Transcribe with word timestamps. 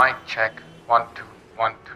Mic 0.00 0.16
check. 0.26 0.62
One, 0.86 1.02
two, 1.14 1.24
one, 1.56 1.74
two. 1.84 1.92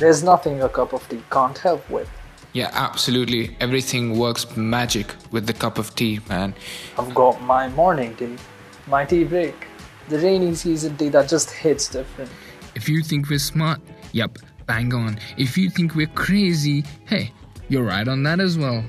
There's 0.00 0.24
nothing 0.24 0.60
a 0.62 0.68
cup 0.68 0.92
of 0.92 1.08
tea 1.08 1.22
can't 1.30 1.56
help 1.56 1.88
with. 1.88 2.10
Yeah, 2.52 2.70
absolutely. 2.72 3.56
Everything 3.60 4.18
works 4.18 4.56
magic 4.56 5.14
with 5.30 5.46
the 5.46 5.52
cup 5.52 5.78
of 5.78 5.94
tea, 5.94 6.18
man. 6.28 6.52
I've 6.98 7.14
got 7.14 7.40
my 7.42 7.68
morning 7.68 8.16
tea, 8.16 8.38
my 8.88 9.04
tea 9.04 9.22
break, 9.22 9.54
the 10.08 10.18
rainy 10.18 10.56
season 10.56 10.96
tea 10.96 11.10
that 11.10 11.28
just 11.28 11.52
hits 11.52 11.86
different. 11.86 12.32
If 12.74 12.88
you 12.88 13.04
think 13.04 13.30
we're 13.30 13.38
smart, 13.38 13.80
yep, 14.10 14.38
bang 14.66 14.92
on. 14.92 15.20
If 15.36 15.56
you 15.56 15.70
think 15.70 15.94
we're 15.94 16.08
crazy, 16.08 16.82
hey, 17.06 17.32
you're 17.68 17.84
right 17.84 18.08
on 18.08 18.24
that 18.24 18.40
as 18.40 18.58
well. 18.58 18.82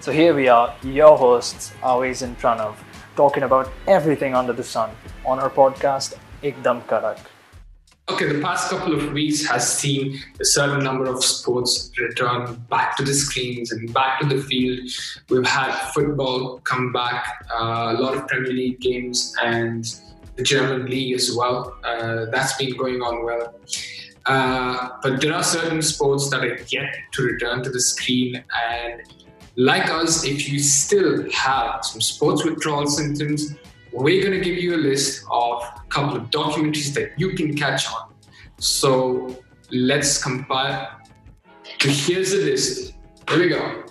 So 0.00 0.12
here 0.12 0.32
we 0.32 0.46
are, 0.46 0.72
your 0.84 1.18
hosts, 1.18 1.72
always 1.82 2.22
front 2.36 2.60
of, 2.60 2.82
talking 3.16 3.42
about 3.42 3.68
everything 3.88 4.32
under 4.32 4.52
the 4.52 4.62
sun 4.62 4.90
on 5.26 5.40
our 5.40 5.50
podcast, 5.50 6.16
Ekdam 6.40 6.84
Karak. 6.86 7.18
Okay, 8.08 8.32
the 8.32 8.40
past 8.40 8.70
couple 8.70 8.94
of 8.94 9.12
weeks 9.12 9.44
has 9.46 9.76
seen 9.76 10.16
a 10.40 10.44
certain 10.44 10.84
number 10.84 11.06
of 11.06 11.24
sports 11.24 11.90
return 11.98 12.54
back 12.70 12.96
to 12.96 13.02
the 13.02 13.12
screens 13.12 13.72
and 13.72 13.92
back 13.92 14.20
to 14.20 14.26
the 14.26 14.40
field. 14.40 14.88
We've 15.30 15.44
had 15.44 15.72
football 15.92 16.60
come 16.60 16.92
back, 16.92 17.44
uh, 17.52 17.94
a 17.96 18.00
lot 18.00 18.16
of 18.16 18.28
Premier 18.28 18.52
League 18.52 18.80
games, 18.80 19.34
and 19.42 19.84
the 20.36 20.44
German 20.44 20.86
league 20.86 21.16
as 21.16 21.34
well. 21.36 21.76
Uh, 21.82 22.26
that's 22.30 22.56
been 22.56 22.76
going 22.76 23.02
on 23.02 23.24
well. 23.24 23.52
Uh, 24.26 24.90
but 25.02 25.20
there 25.20 25.34
are 25.34 25.42
certain 25.42 25.82
sports 25.82 26.30
that 26.30 26.44
are 26.44 26.58
yet 26.68 26.94
to 27.14 27.22
return 27.24 27.64
to 27.64 27.70
the 27.70 27.80
screen. 27.80 28.44
And 28.70 29.02
like 29.58 29.90
us, 29.90 30.24
if 30.24 30.48
you 30.48 30.60
still 30.60 31.28
have 31.32 31.84
some 31.84 32.00
sports 32.00 32.44
withdrawal 32.44 32.86
symptoms, 32.86 33.56
we're 33.92 34.22
going 34.22 34.38
to 34.38 34.40
give 34.40 34.56
you 34.56 34.76
a 34.76 34.82
list 34.90 35.24
of 35.32 35.62
a 35.62 35.82
couple 35.88 36.16
of 36.16 36.30
documentaries 36.30 36.94
that 36.94 37.18
you 37.18 37.34
can 37.34 37.56
catch 37.56 37.90
on. 37.90 38.14
So 38.58 39.36
let's 39.72 40.22
compile. 40.22 41.00
So 41.80 41.88
here's 41.88 42.30
the 42.30 42.38
list. 42.38 42.94
Here 43.28 43.38
we 43.38 43.48
go. 43.48 43.84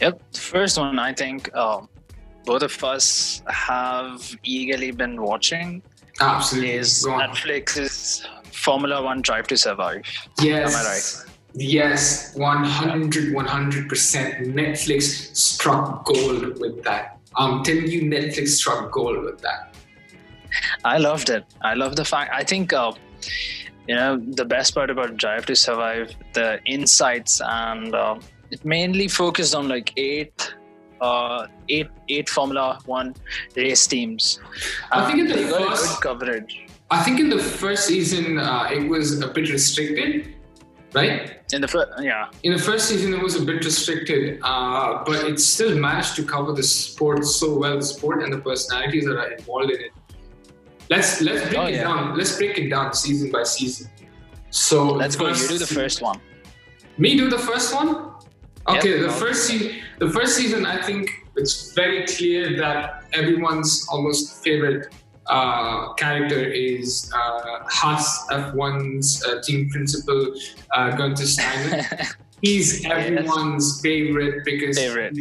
Yep. 0.00 0.22
The 0.30 0.38
first 0.38 0.78
one, 0.78 0.96
I 0.96 1.12
think 1.12 1.52
um, 1.56 1.88
both 2.44 2.62
of 2.62 2.84
us 2.84 3.42
have 3.48 4.36
eagerly 4.44 4.92
been 4.92 5.20
watching 5.20 5.82
Absolutely. 6.20 6.70
is 6.74 7.04
Netflix's 7.04 8.28
Formula 8.44 9.02
One 9.02 9.22
Drive 9.22 9.48
to 9.48 9.56
Survive. 9.56 10.04
Yes. 10.40 10.72
Am 10.72 10.86
I 10.86 10.88
right? 10.88 11.31
Yes, 11.54 12.34
100, 12.34 13.34
100%. 13.34 14.54
Netflix 14.54 15.36
struck 15.36 16.04
gold 16.04 16.58
with 16.58 16.82
that. 16.84 17.18
I'm 17.36 17.62
telling 17.62 17.88
you, 17.88 18.02
Netflix 18.02 18.48
struck 18.48 18.90
gold 18.90 19.22
with 19.24 19.40
that. 19.40 19.74
I 20.84 20.98
loved 20.98 21.30
it. 21.30 21.44
I 21.62 21.74
love 21.74 21.96
the 21.96 22.04
fact. 22.04 22.30
I 22.34 22.44
think, 22.44 22.72
uh, 22.72 22.92
you 23.86 23.94
know, 23.94 24.16
the 24.16 24.44
best 24.44 24.74
part 24.74 24.90
about 24.90 25.16
Drive 25.16 25.46
to 25.46 25.56
Survive, 25.56 26.14
the 26.32 26.60
insights, 26.64 27.40
and 27.44 27.94
uh, 27.94 28.18
it 28.50 28.64
mainly 28.64 29.08
focused 29.08 29.54
on 29.54 29.68
like 29.68 29.92
eight, 29.96 30.54
uh, 31.00 31.46
eight, 31.68 31.88
eight 32.08 32.28
Formula 32.28 32.78
One 32.86 33.14
race 33.56 33.86
teams. 33.86 34.40
I 34.90 35.06
think 35.06 35.20
in 35.20 35.26
the 35.28 35.34
they 35.34 35.50
got 35.50 35.62
a 35.62 35.66
first- 35.66 36.00
good 36.00 36.02
coverage 36.02 36.62
I 36.92 37.02
think 37.02 37.20
in 37.20 37.30
the 37.30 37.38
first 37.38 37.86
season, 37.86 38.36
uh, 38.36 38.68
it 38.70 38.86
was 38.86 39.18
a 39.22 39.28
bit 39.28 39.48
restricted, 39.48 40.31
right? 40.94 41.38
in 41.52 41.60
the 41.60 41.68
first. 41.68 41.90
Yeah, 42.00 42.28
In 42.42 42.52
the 42.52 42.58
first 42.58 42.88
season, 42.88 43.12
it 43.14 43.22
was 43.22 43.34
a 43.36 43.44
bit 43.44 43.64
restricted, 43.64 44.40
uh, 44.42 45.02
but 45.04 45.24
it 45.30 45.38
still 45.40 45.76
managed 45.78 46.16
to 46.16 46.24
cover 46.24 46.52
the 46.52 46.62
sport 46.62 47.24
so 47.24 47.58
well, 47.58 47.76
the 47.76 47.84
sport 47.84 48.22
and 48.22 48.32
the 48.32 48.38
personalities 48.38 49.04
that 49.06 49.16
are 49.16 49.32
involved 49.32 49.70
in 49.70 49.80
it. 49.80 49.92
Let's 50.90 51.20
let's 51.20 51.42
break 51.48 51.58
Oh, 51.58 51.66
it 51.66 51.74
yeah. 51.74 51.82
down. 51.84 52.16
Let's 52.18 52.36
break 52.36 52.58
it 52.58 52.68
down 52.68 52.92
season 52.94 53.30
by 53.30 53.44
season. 53.44 53.88
So 54.50 54.84
let's 55.02 55.16
go. 55.16 55.28
You 55.28 55.48
do 55.48 55.58
the 55.58 55.66
first 55.66 56.02
one. 56.02 56.20
Me 56.98 57.16
do 57.16 57.30
the 57.30 57.38
first 57.38 57.74
one. 57.74 58.10
Okay, 58.68 58.90
Yep. 59.00 59.06
the 59.08 59.12
first 59.24 59.46
season. 59.46 59.70
The 59.98 60.10
first 60.10 60.36
season, 60.36 60.66
I 60.66 60.80
think 60.82 61.10
it's 61.36 61.72
very 61.72 62.06
clear 62.06 62.56
that 62.58 63.04
everyone's 63.12 63.86
almost 63.90 64.42
favorite 64.44 64.92
uh, 65.26 65.92
character 65.94 66.42
is 66.42 67.10
uh, 67.14 67.60
Haas 67.68 68.26
F1's 68.28 69.24
uh, 69.24 69.40
team 69.42 69.68
principal, 69.70 70.34
uh, 70.74 70.96
Gunther 70.96 71.26
Steiner. 71.26 71.86
He's 72.42 72.84
everyone's 72.84 73.80
favorite 73.82 74.44
because 74.44 74.76
Favorite. 74.76 75.16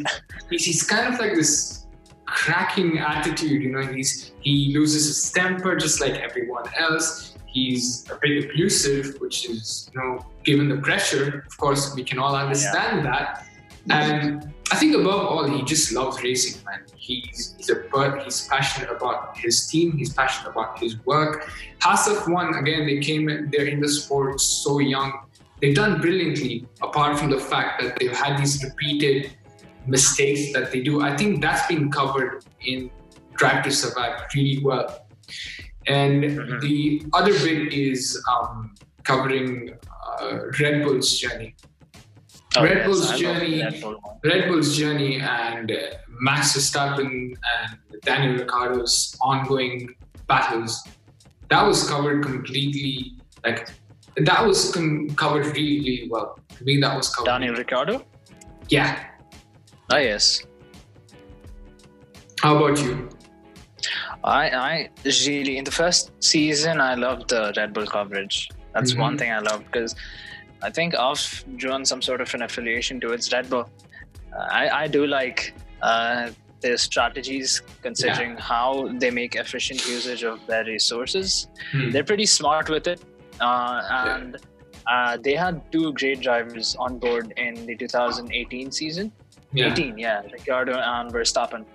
he's, 0.50 0.66
he's 0.66 0.82
kind 0.82 1.14
of 1.14 1.20
like 1.20 1.36
this 1.36 1.86
cracking 2.26 2.98
attitude. 2.98 3.62
You 3.62 3.72
know, 3.74 3.82
he's 3.94 4.32
he 4.40 4.74
loses 4.74 5.06
his 5.06 5.32
temper 5.32 5.76
just 5.76 6.02
like 6.02 6.14
everyone 6.16 6.64
else. 6.80 7.36
He's 7.46 8.10
a 8.10 8.18
bit 8.20 8.46
abusive, 8.46 9.18
which 9.20 9.48
is 9.48 9.92
you 9.94 10.02
know, 10.02 10.26
given 10.44 10.68
the 10.68 10.78
pressure, 10.78 11.44
of 11.46 11.58
course, 11.60 11.94
we 11.94 12.04
can 12.04 12.18
all 12.18 12.36
understand 12.36 13.06
that. 13.06 13.46
And 13.92 14.52
I 14.72 14.76
think 14.78 14.96
above 14.96 15.26
all, 15.26 15.48
he 15.48 15.62
just 15.64 15.92
loves 15.92 16.24
racing, 16.24 16.60
man. 16.66 16.82
He's 17.12 17.56
he's 17.58 17.70
a. 17.70 17.78
He's 18.24 18.48
passionate 18.48 18.92
about 18.98 19.38
his 19.38 19.68
team. 19.68 19.98
He's 19.98 20.14
passionate 20.14 20.52
about 20.52 20.80
his 20.80 20.94
work. 21.06 21.50
Haas 21.82 22.08
F1 22.08 22.60
again. 22.62 22.86
They 22.86 23.00
came 23.00 23.30
in. 23.30 23.50
They're 23.52 23.68
in 23.68 23.80
the 23.82 23.90
sport 23.90 24.40
so 24.40 24.80
young. 24.80 25.12
They've 25.60 25.76
done 25.76 26.00
brilliantly. 26.02 26.56
Apart 26.82 27.20
from 27.20 27.30
the 27.30 27.40
fact 27.40 27.82
that 27.82 27.92
they've 28.00 28.16
had 28.24 28.40
these 28.40 28.64
repeated 28.64 29.32
mistakes 29.88 30.54
that 30.54 30.72
they 30.72 30.82
do. 30.82 31.02
I 31.02 31.16
think 31.18 31.42
that's 31.42 31.66
been 31.68 31.92
covered 31.92 32.46
in 32.66 32.90
Drive 33.36 33.64
to 33.66 33.72
Survive 33.72 34.16
really 34.36 34.60
well. 34.64 35.08
And 35.88 36.24
Mhm. 36.24 36.62
the 36.62 37.04
other 37.14 37.34
bit 37.34 37.74
is 37.74 38.02
um, 38.32 38.76
covering 39.04 39.52
uh, 40.22 40.38
Red 40.60 40.84
Bull's 40.84 41.10
journey. 41.22 41.56
Oh, 42.58 42.64
Red 42.64 42.78
yes, 42.78 42.86
Bull's 42.88 43.12
I 43.12 43.18
journey- 43.18 43.64
Red 44.24 44.48
Bull's 44.50 44.78
journey 44.78 45.20
and 45.22 45.72
uh, 45.72 45.76
Max 46.20 46.54
Verstappen 46.58 47.34
and 47.34 48.02
Daniel 48.02 48.38
Ricciardo's 48.40 49.16
ongoing 49.22 49.96
battles. 50.28 50.84
That 51.50 51.66
was 51.66 51.88
covered 51.90 52.24
completely, 52.26 53.14
like, 53.46 53.70
that 54.18 54.46
was 54.46 54.72
com- 54.74 55.10
covered 55.16 55.46
really, 55.48 55.80
really 55.80 56.08
well. 56.10 56.38
To 56.58 56.64
me, 56.66 56.80
that 56.82 56.96
was 56.96 57.14
covered. 57.14 57.28
Daniel 57.28 57.56
Ricciardo. 57.56 58.06
Yeah. 58.70 59.02
Ah, 59.92 59.98
yes. 59.98 60.44
How 62.42 62.58
about 62.58 62.78
you? 62.82 63.08
I, 64.24 64.50
I 64.50 64.90
really 65.06 65.58
in 65.58 65.64
the 65.64 65.72
first 65.72 66.12
season 66.24 66.80
I 66.82 66.96
loved 66.96 67.30
the 67.30 67.54
Red 67.58 67.74
Bull 67.74 67.88
coverage. 67.88 68.50
That's 68.74 68.96
one 68.96 69.16
Mhm. 69.16 69.20
thing 69.20 69.32
I 69.32 69.40
loved 69.40 69.66
because 69.72 69.96
I 70.64 70.70
think 70.70 70.96
I've 70.96 71.46
drawn 71.58 71.86
some 71.86 72.02
sort 72.02 72.22
of 72.22 72.34
an 72.34 72.44
affiliation 72.44 73.00
towards 73.00 73.32
Red 73.32 73.50
Bull. 73.50 73.70
Uh, 74.36 74.48
I, 74.50 74.84
I 74.84 74.88
do 74.88 75.08
like 75.08 75.54
uh, 75.82 76.32
their 76.62 76.78
strategies 76.78 77.62
considering 77.82 78.38
how 78.38 78.90
they 79.00 79.10
make 79.10 79.36
efficient 79.36 79.86
usage 79.88 80.24
of 80.24 80.46
their 80.48 80.64
resources. 80.66 81.48
Hmm. 81.72 81.92
They're 81.92 82.04
pretty 82.04 82.26
smart 82.26 82.70
with 82.70 82.88
it, 82.88 83.02
uh, 83.40 83.82
and 83.90 84.38
uh, 84.88 85.18
they 85.18 85.34
had 85.34 85.72
two 85.72 85.94
great 85.94 86.22
drivers 86.22 86.76
on 86.78 86.98
board 87.00 87.34
in 87.38 87.66
the 87.66 87.76
2018 87.76 88.72
season. 88.72 89.12
Yeah. 89.54 89.72
18, 89.72 89.98
yeah, 89.98 90.22
Ricciardo 90.32 90.78
and 90.78 91.12
Verstappen. 91.12 91.66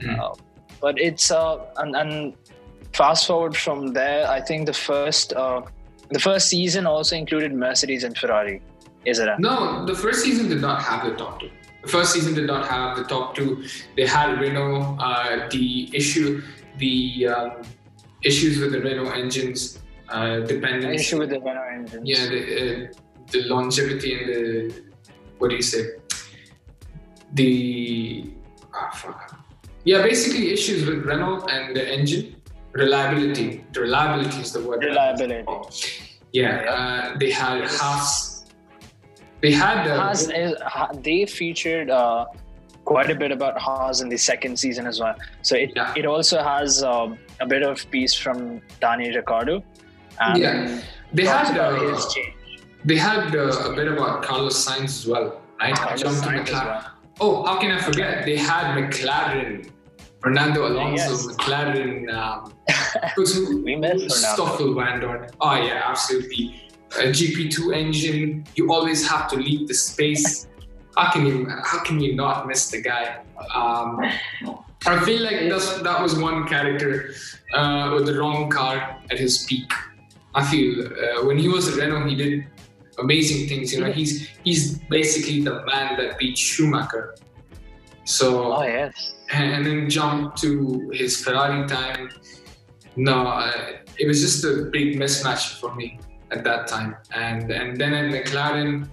Mm. 0.00 0.18
Uh, 0.18 0.34
but 0.80 0.98
it's 0.98 1.30
uh, 1.30 1.58
and, 1.76 1.96
and 1.96 2.34
fast 2.92 3.26
forward 3.26 3.56
from 3.56 3.88
there, 3.88 4.28
I 4.28 4.40
think 4.40 4.66
the 4.66 4.72
first 4.72 5.32
uh, 5.32 5.62
the 6.10 6.18
first 6.18 6.48
season 6.48 6.86
also 6.86 7.16
included 7.16 7.52
Mercedes 7.54 8.04
and 8.04 8.16
Ferrari. 8.16 8.62
Is 9.04 9.18
it? 9.18 9.28
No, 9.38 9.84
the 9.86 9.94
first 9.94 10.22
season 10.22 10.48
did 10.48 10.60
not 10.60 10.82
have 10.82 11.04
the 11.08 11.16
top 11.16 11.40
two. 11.40 11.50
The 11.82 11.88
first 11.88 12.12
season 12.12 12.34
did 12.34 12.46
not 12.46 12.66
have 12.68 12.96
the 12.96 13.04
top 13.04 13.34
two. 13.34 13.64
They 13.96 14.06
had 14.06 14.38
Renault. 14.38 14.96
Uh, 15.00 15.48
the 15.48 15.88
issue, 15.96 16.42
the 16.78 17.28
um, 17.28 17.62
issues 18.22 18.58
with 18.58 18.72
the 18.72 18.80
Renault 18.80 19.12
engines, 19.12 19.78
uh, 20.12 20.42
An 20.42 20.46
dependency. 20.46 20.96
issue 20.96 21.18
with 21.18 21.30
the 21.30 21.40
Renault 21.40 21.68
engines. 21.72 22.02
yeah, 22.04 22.28
the, 22.28 22.40
uh, 22.40 22.92
the 23.30 23.42
longevity 23.44 24.14
and 24.18 24.28
the 24.28 24.82
what 25.38 25.48
do 25.48 25.56
you 25.56 25.62
say? 25.62 25.86
The 27.32 28.30
ah, 28.74 28.90
fuck. 28.92 29.38
Yeah, 29.84 30.02
basically 30.02 30.52
issues 30.52 30.84
with 30.86 31.06
Renault 31.06 31.46
and 31.48 31.74
the 31.74 31.88
engine 31.88 32.36
reliability. 32.72 33.64
Reliability 33.76 34.40
is 34.40 34.52
the 34.52 34.60
word. 34.62 34.82
Reliability. 34.84 35.46
Yeah, 36.32 36.58
uh, 37.14 37.18
they 37.18 37.30
had 37.30 37.64
Haas. 37.64 38.44
They 39.40 39.52
had 39.52 39.86
uh, 39.88 39.98
Haas 40.00 40.28
is, 40.28 40.54
they 41.02 41.26
featured 41.26 41.90
uh, 41.90 42.26
quite 42.84 43.10
a 43.10 43.14
bit 43.14 43.32
about 43.32 43.58
Haas 43.58 44.00
in 44.00 44.08
the 44.08 44.16
second 44.18 44.58
season 44.58 44.86
as 44.86 45.00
well. 45.00 45.14
So 45.42 45.56
it, 45.56 45.72
Yeah. 45.74 45.94
it 45.96 46.06
also 46.06 46.42
has 46.42 46.82
um, 46.82 47.18
a 47.40 47.46
bit 47.46 47.62
of 47.62 47.90
piece 47.90 48.14
from 48.14 48.60
Danny 48.80 49.14
Ricciardo. 49.14 49.62
And 50.20 50.38
Yeah. 50.38 50.80
they 51.12 51.24
had 51.26 51.56
uh, 51.56 51.98
they 52.84 52.96
had 52.96 53.34
uh, 53.34 53.70
a 53.70 53.74
bit 53.74 53.88
about 53.88 54.22
Carlos 54.22 54.56
Sainz 54.66 54.84
as 54.84 55.06
well, 55.06 55.40
right? 55.60 55.74
Carlos 55.74 56.02
Sainz 56.20 56.48
as 56.48 56.52
well. 56.52 56.86
Oh, 57.22 57.44
how 57.44 57.58
can 57.60 57.70
I 57.72 57.80
forget? 57.80 58.24
They 58.24 58.36
had 58.36 58.74
McLaren, 58.76 59.68
Fernando 60.22 60.66
Alonso, 60.68 61.10
Yes. 61.12 61.26
McLaren. 61.26 62.12
Um? 62.12 62.52
We 63.16 63.74
Fernando. 63.74 64.08
Stoffel 64.08 64.74
Vandoorne. 64.74 65.30
Oh 65.40 65.54
yeah, 65.54 65.82
absolutely. 65.86 66.62
A 66.98 67.04
GP2 67.18 67.74
engine. 67.74 68.44
You 68.56 68.72
always 68.72 69.06
have 69.08 69.28
to 69.30 69.36
leave 69.36 69.68
the 69.68 69.74
space. 69.74 70.48
How 70.96 71.10
can 71.12 71.24
you? 71.26 71.46
How 71.64 71.82
can 71.82 72.00
you 72.00 72.14
not 72.14 72.46
miss 72.46 72.70
the 72.70 72.80
guy? 72.82 73.20
Um, 73.54 74.00
I 74.86 74.98
feel 75.04 75.22
like 75.22 75.48
that's, 75.48 75.78
that 75.82 76.02
was 76.02 76.18
one 76.18 76.46
character 76.48 77.12
uh, 77.54 77.92
with 77.94 78.06
the 78.06 78.18
wrong 78.18 78.50
car 78.50 78.98
at 79.10 79.18
his 79.18 79.44
peak. 79.48 79.70
I 80.34 80.44
feel 80.44 80.86
uh, 80.86 81.24
when 81.26 81.38
he 81.38 81.48
was 81.48 81.68
at 81.68 81.76
Renault, 81.76 82.06
he 82.08 82.14
did 82.16 82.46
amazing 82.98 83.48
things. 83.48 83.72
You 83.72 83.80
know, 83.82 83.92
he's 83.92 84.28
he's 84.44 84.78
basically 84.96 85.40
the 85.42 85.64
man 85.64 85.96
that 85.98 86.18
beat 86.18 86.36
Schumacher. 86.36 87.14
So 88.04 88.52
Oh 88.54 88.62
yes. 88.64 89.14
And 89.32 89.64
then 89.64 89.88
jump 89.88 90.36
to 90.36 90.90
his 90.92 91.22
Ferrari 91.22 91.66
time. 91.68 92.10
No, 92.96 93.26
uh, 93.26 93.52
it 93.98 94.06
was 94.06 94.20
just 94.20 94.44
a 94.44 94.68
big 94.70 94.98
mismatch 94.98 95.60
for 95.60 95.74
me 95.74 95.98
at 96.30 96.44
that 96.44 96.66
time. 96.66 96.96
And 97.14 97.50
and 97.50 97.76
then 97.76 97.94
at 97.94 98.10
McLaren, 98.10 98.88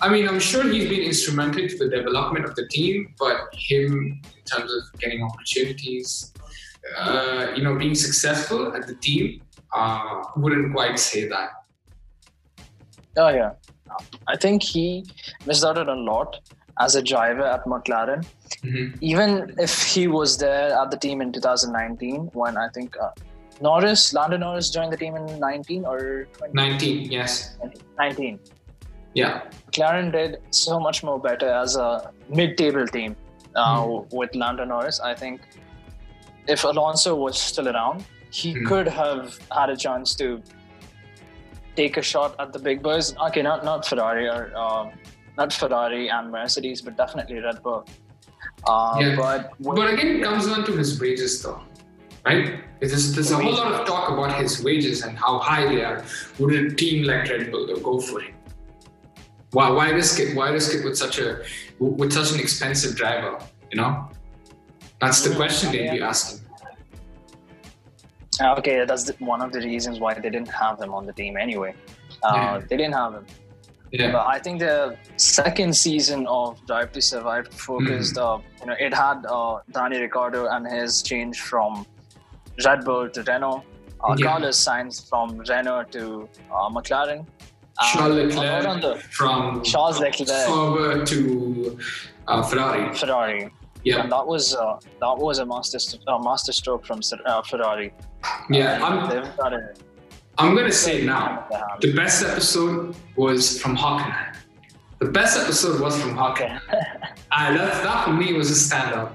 I 0.00 0.08
mean, 0.08 0.28
I'm 0.28 0.40
sure 0.40 0.64
he's 0.64 0.88
been 0.88 1.02
instrumental 1.02 1.68
to 1.68 1.78
the 1.78 1.88
development 1.88 2.44
of 2.44 2.54
the 2.54 2.66
team, 2.68 3.14
but 3.18 3.36
him 3.52 4.20
in 4.36 4.44
terms 4.44 4.72
of 4.72 5.00
getting 5.00 5.22
opportunities, 5.22 6.32
uh, 6.96 7.48
you 7.54 7.62
know, 7.62 7.76
being 7.76 7.94
successful 7.94 8.74
at 8.74 8.86
the 8.86 8.94
team, 8.94 9.42
uh, 9.74 10.22
wouldn't 10.36 10.72
quite 10.72 10.98
say 10.98 11.28
that. 11.28 11.50
Oh 13.16 13.28
yeah. 13.28 13.52
I 14.26 14.36
think 14.36 14.62
he 14.62 15.04
missed 15.46 15.64
out 15.64 15.78
on 15.78 15.88
a 15.88 15.94
lot 15.94 16.38
as 16.80 16.94
a 16.94 17.02
driver 17.02 17.42
at 17.44 17.64
McLaren. 17.64 18.24
Mhm. 18.64 18.96
Even 19.00 19.54
if 19.58 19.82
he 19.94 20.06
was 20.08 20.36
there 20.38 20.68
at 20.80 20.90
the 20.90 20.96
team 20.96 21.20
in 21.20 21.32
2019, 21.32 22.30
when 22.34 22.56
I 22.56 22.68
think 22.68 22.96
uh, 23.00 23.10
Norris, 23.60 24.12
Lando 24.14 24.36
Norris 24.36 24.70
joined 24.70 24.92
the 24.92 24.96
team 24.96 25.16
in 25.16 25.26
19 25.40 25.84
or 25.84 26.26
20, 26.38 26.52
19, 26.54 27.10
yes, 27.10 27.56
19. 27.98 28.38
yeah, 29.14 29.42
McLaren 29.66 30.12
did 30.12 30.38
so 30.50 30.78
much 30.78 31.02
more 31.02 31.18
better 31.18 31.48
as 31.48 31.74
a 31.76 32.12
mid-table 32.28 32.86
team 32.86 33.16
uh, 33.56 33.82
Hmm. 33.84 34.16
with 34.16 34.34
Lando 34.34 34.64
Norris. 34.64 35.00
I 35.00 35.14
think 35.14 35.40
if 36.46 36.62
Alonso 36.64 37.14
was 37.16 37.36
still 37.38 37.68
around, 37.68 38.04
he 38.30 38.52
Hmm. 38.52 38.66
could 38.66 38.88
have 38.88 39.38
had 39.50 39.70
a 39.70 39.76
chance 39.76 40.14
to 40.16 40.40
take 41.76 41.96
a 41.96 42.02
shot 42.02 42.34
at 42.38 42.52
the 42.52 42.58
big 42.58 42.82
boys. 42.82 43.14
Okay, 43.28 43.42
not 43.42 43.64
not 43.64 43.86
Ferrari 43.86 44.28
or 44.28 44.42
um, 44.56 44.90
not 45.38 45.52
Ferrari 45.52 46.10
and 46.10 46.30
Mercedes, 46.30 46.82
but 46.82 46.96
definitely 46.96 47.38
Red 47.48 47.62
Bull. 47.62 47.84
Uh, 48.66 48.96
Yeah. 49.00 49.14
But 49.16 49.52
But 49.60 49.92
again, 49.94 50.08
it 50.16 50.22
comes 50.22 50.46
down 50.46 50.64
to 50.66 50.72
his 50.72 51.00
wages, 51.00 51.42
though, 51.42 51.60
right? 52.26 52.60
There's, 52.80 53.14
there's 53.14 53.30
a 53.30 53.36
whole 53.44 53.54
lot 53.60 53.72
of 53.72 53.86
talk 53.86 54.10
about 54.10 54.38
his 54.40 54.62
wages 54.62 55.02
and 55.04 55.16
how 55.16 55.38
high 55.38 55.64
they 55.72 55.82
are. 55.84 56.04
Would 56.38 56.54
a 56.54 56.74
team 56.82 57.04
like 57.10 57.28
Red 57.30 57.50
Bull 57.52 57.66
go 57.90 58.00
for 58.00 58.20
him? 58.20 58.34
Why, 59.52 59.70
why 59.70 59.86
risk 60.00 60.20
it? 60.20 60.36
Why 60.36 60.50
risk 60.50 60.74
it 60.76 60.84
with 60.84 60.96
such 61.04 61.18
a 61.26 61.28
with 61.78 62.12
such 62.12 62.32
an 62.34 62.40
expensive 62.40 62.92
driver? 62.96 63.32
You 63.70 63.78
know, 63.80 63.92
that's 65.00 65.20
the 65.26 65.30
Mm, 65.30 65.36
question 65.40 65.72
they'd 65.72 65.90
be 65.98 66.02
asking. 66.02 66.40
Uh, 68.40 68.54
okay, 68.58 68.84
that's 68.84 69.04
the, 69.04 69.14
one 69.34 69.40
of 69.46 69.50
the 69.52 69.60
reasons 69.60 69.98
why 70.00 70.12
they 70.14 70.20
didn't 70.20 70.48
have 70.62 70.80
him 70.82 70.92
on 70.98 71.06
the 71.06 71.14
team 71.20 71.36
anyway. 71.46 71.72
Uh, 72.22 72.34
Yeah. 72.36 72.58
They 72.68 72.76
didn't 72.76 72.94
have 73.02 73.14
him. 73.18 73.26
Yeah, 73.90 74.12
But 74.12 74.26
I 74.26 74.38
think 74.38 74.60
the 74.60 74.96
second 75.16 75.74
season 75.74 76.26
of 76.26 76.64
Drive 76.66 76.92
to 76.92 77.00
Survive 77.00 77.48
focused, 77.48 78.16
Hmm. 78.16 78.22
uh, 78.22 78.36
you 78.60 78.66
know, 78.66 78.76
it 78.78 78.92
had 78.94 79.24
uh, 79.26 79.58
Danny 79.72 79.98
Ricciardo 80.00 80.46
and 80.46 80.66
his 80.66 81.02
change 81.02 81.40
from 81.40 81.86
Red 82.64 82.84
Bull 82.84 83.08
to 83.08 83.22
Renault, 83.22 83.62
uh, 84.04 84.14
Yeah. 84.18 84.26
Carlos 84.26 84.58
Sainz 84.66 85.08
from 85.08 85.38
Renault 85.48 85.84
to 85.92 86.28
uh, 86.52 86.68
McLaren. 86.68 87.26
Charles 87.92 88.14
Leclerc 88.34 89.00
from 89.18 89.62
Charles 89.62 90.00
Leclerc, 90.00 90.28
Sauber 90.28 91.04
to 91.06 91.78
uh, 92.26 92.42
Ferrari. 92.42 92.92
Ferrari. 92.94 93.50
Yeah, 93.84 94.00
And 94.02 94.10
that 94.10 94.26
was 94.26 94.54
uh, 94.56 94.80
that 95.00 95.16
was 95.16 95.38
a 95.38 95.46
master 95.46 95.78
st- 95.78 96.02
uh, 96.08 96.18
master 96.18 96.52
stroke 96.52 96.84
from 96.84 97.00
uh, 97.24 97.40
Ferrari. 97.42 97.94
yeah. 98.50 98.84
I'm, 98.84 99.08
They've 99.08 99.36
got 99.36 99.52
a- 99.54 99.74
I'm 100.38 100.54
gonna 100.54 100.72
say 100.72 101.04
now. 101.04 101.46
The 101.80 101.92
best 101.94 102.24
episode 102.24 102.94
was 103.16 103.60
from 103.60 103.76
Hockenheim. 103.76 104.36
The 105.00 105.06
best 105.10 105.38
episode 105.38 105.80
was 105.80 106.00
from 106.00 106.14
Hockenheim. 106.16 106.60
Uh, 107.30 107.52
that, 107.56 107.82
that 107.84 108.04
for 108.04 108.12
me 108.12 108.32
was 108.32 108.50
a 108.50 108.54
standout 108.54 109.10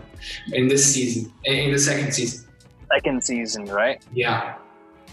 in 0.53 0.67
this 0.67 0.93
season, 0.93 1.31
in 1.45 1.71
the 1.71 1.79
second 1.79 2.13
season. 2.13 2.45
Second 2.93 3.23
season, 3.23 3.65
right? 3.65 4.01
Yeah. 4.13 4.55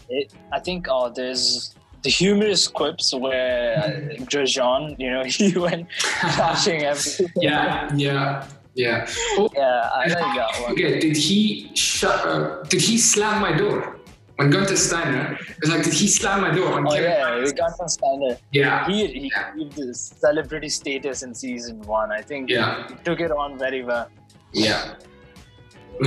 it, 0.09 0.33
I 0.53 0.61
think 0.61 0.87
uh, 0.89 1.09
there's 1.09 1.75
the 2.03 2.11
humorous 2.11 2.67
quips 2.69 3.15
where 3.15 3.79
uh, 3.79 4.25
Grosjean, 4.25 4.99
you 4.99 5.11
know, 5.11 5.25
he 5.27 5.57
went 5.57 5.89
crashing 5.91 6.83
everything. 6.83 7.29
Yeah, 7.37 7.91
yeah, 7.95 8.47
yeah. 8.75 9.07
Oh, 9.39 9.49
Yeah, 9.55 9.89
I 9.93 10.07
like 10.07 10.37
that 10.37 10.63
one. 10.63 10.73
okay. 10.73 10.99
Did 11.01 11.17
he 11.17 11.71
shut? 11.75 12.27
Uh, 12.27 12.63
did 12.65 12.81
he 12.83 12.99
slam 12.99 13.41
my 13.41 13.53
door? 13.57 13.97
When 14.41 14.49
Gunther 14.49 14.75
Steiner 14.77 15.39
was 15.61 15.69
like, 15.71 15.85
did 15.85 15.93
he 15.93 16.07
slam 16.09 16.41
my 16.41 16.51
door? 16.51 16.73
on 16.73 16.87
Oh 16.87 16.91
Kevin 16.93 17.11
yeah, 17.11 17.53
got 17.53 17.77
some 17.77 17.89
standard. 17.89 18.39
yeah, 18.53 18.87
He 18.89 19.07
he 19.07 19.31
Yeah. 19.31 19.53
achieved 19.53 19.73
this 19.77 20.15
celebrity 20.19 20.71
status 20.71 21.23
in 21.23 21.35
season 21.35 21.83
one. 21.83 22.11
I 22.11 22.23
think 22.23 22.49
Yeah. 22.49 22.89
he 22.89 22.95
took 23.09 23.21
it 23.21 23.31
on 23.31 23.59
very 23.59 23.83
well. 23.85 24.09
yeah. 24.55 24.95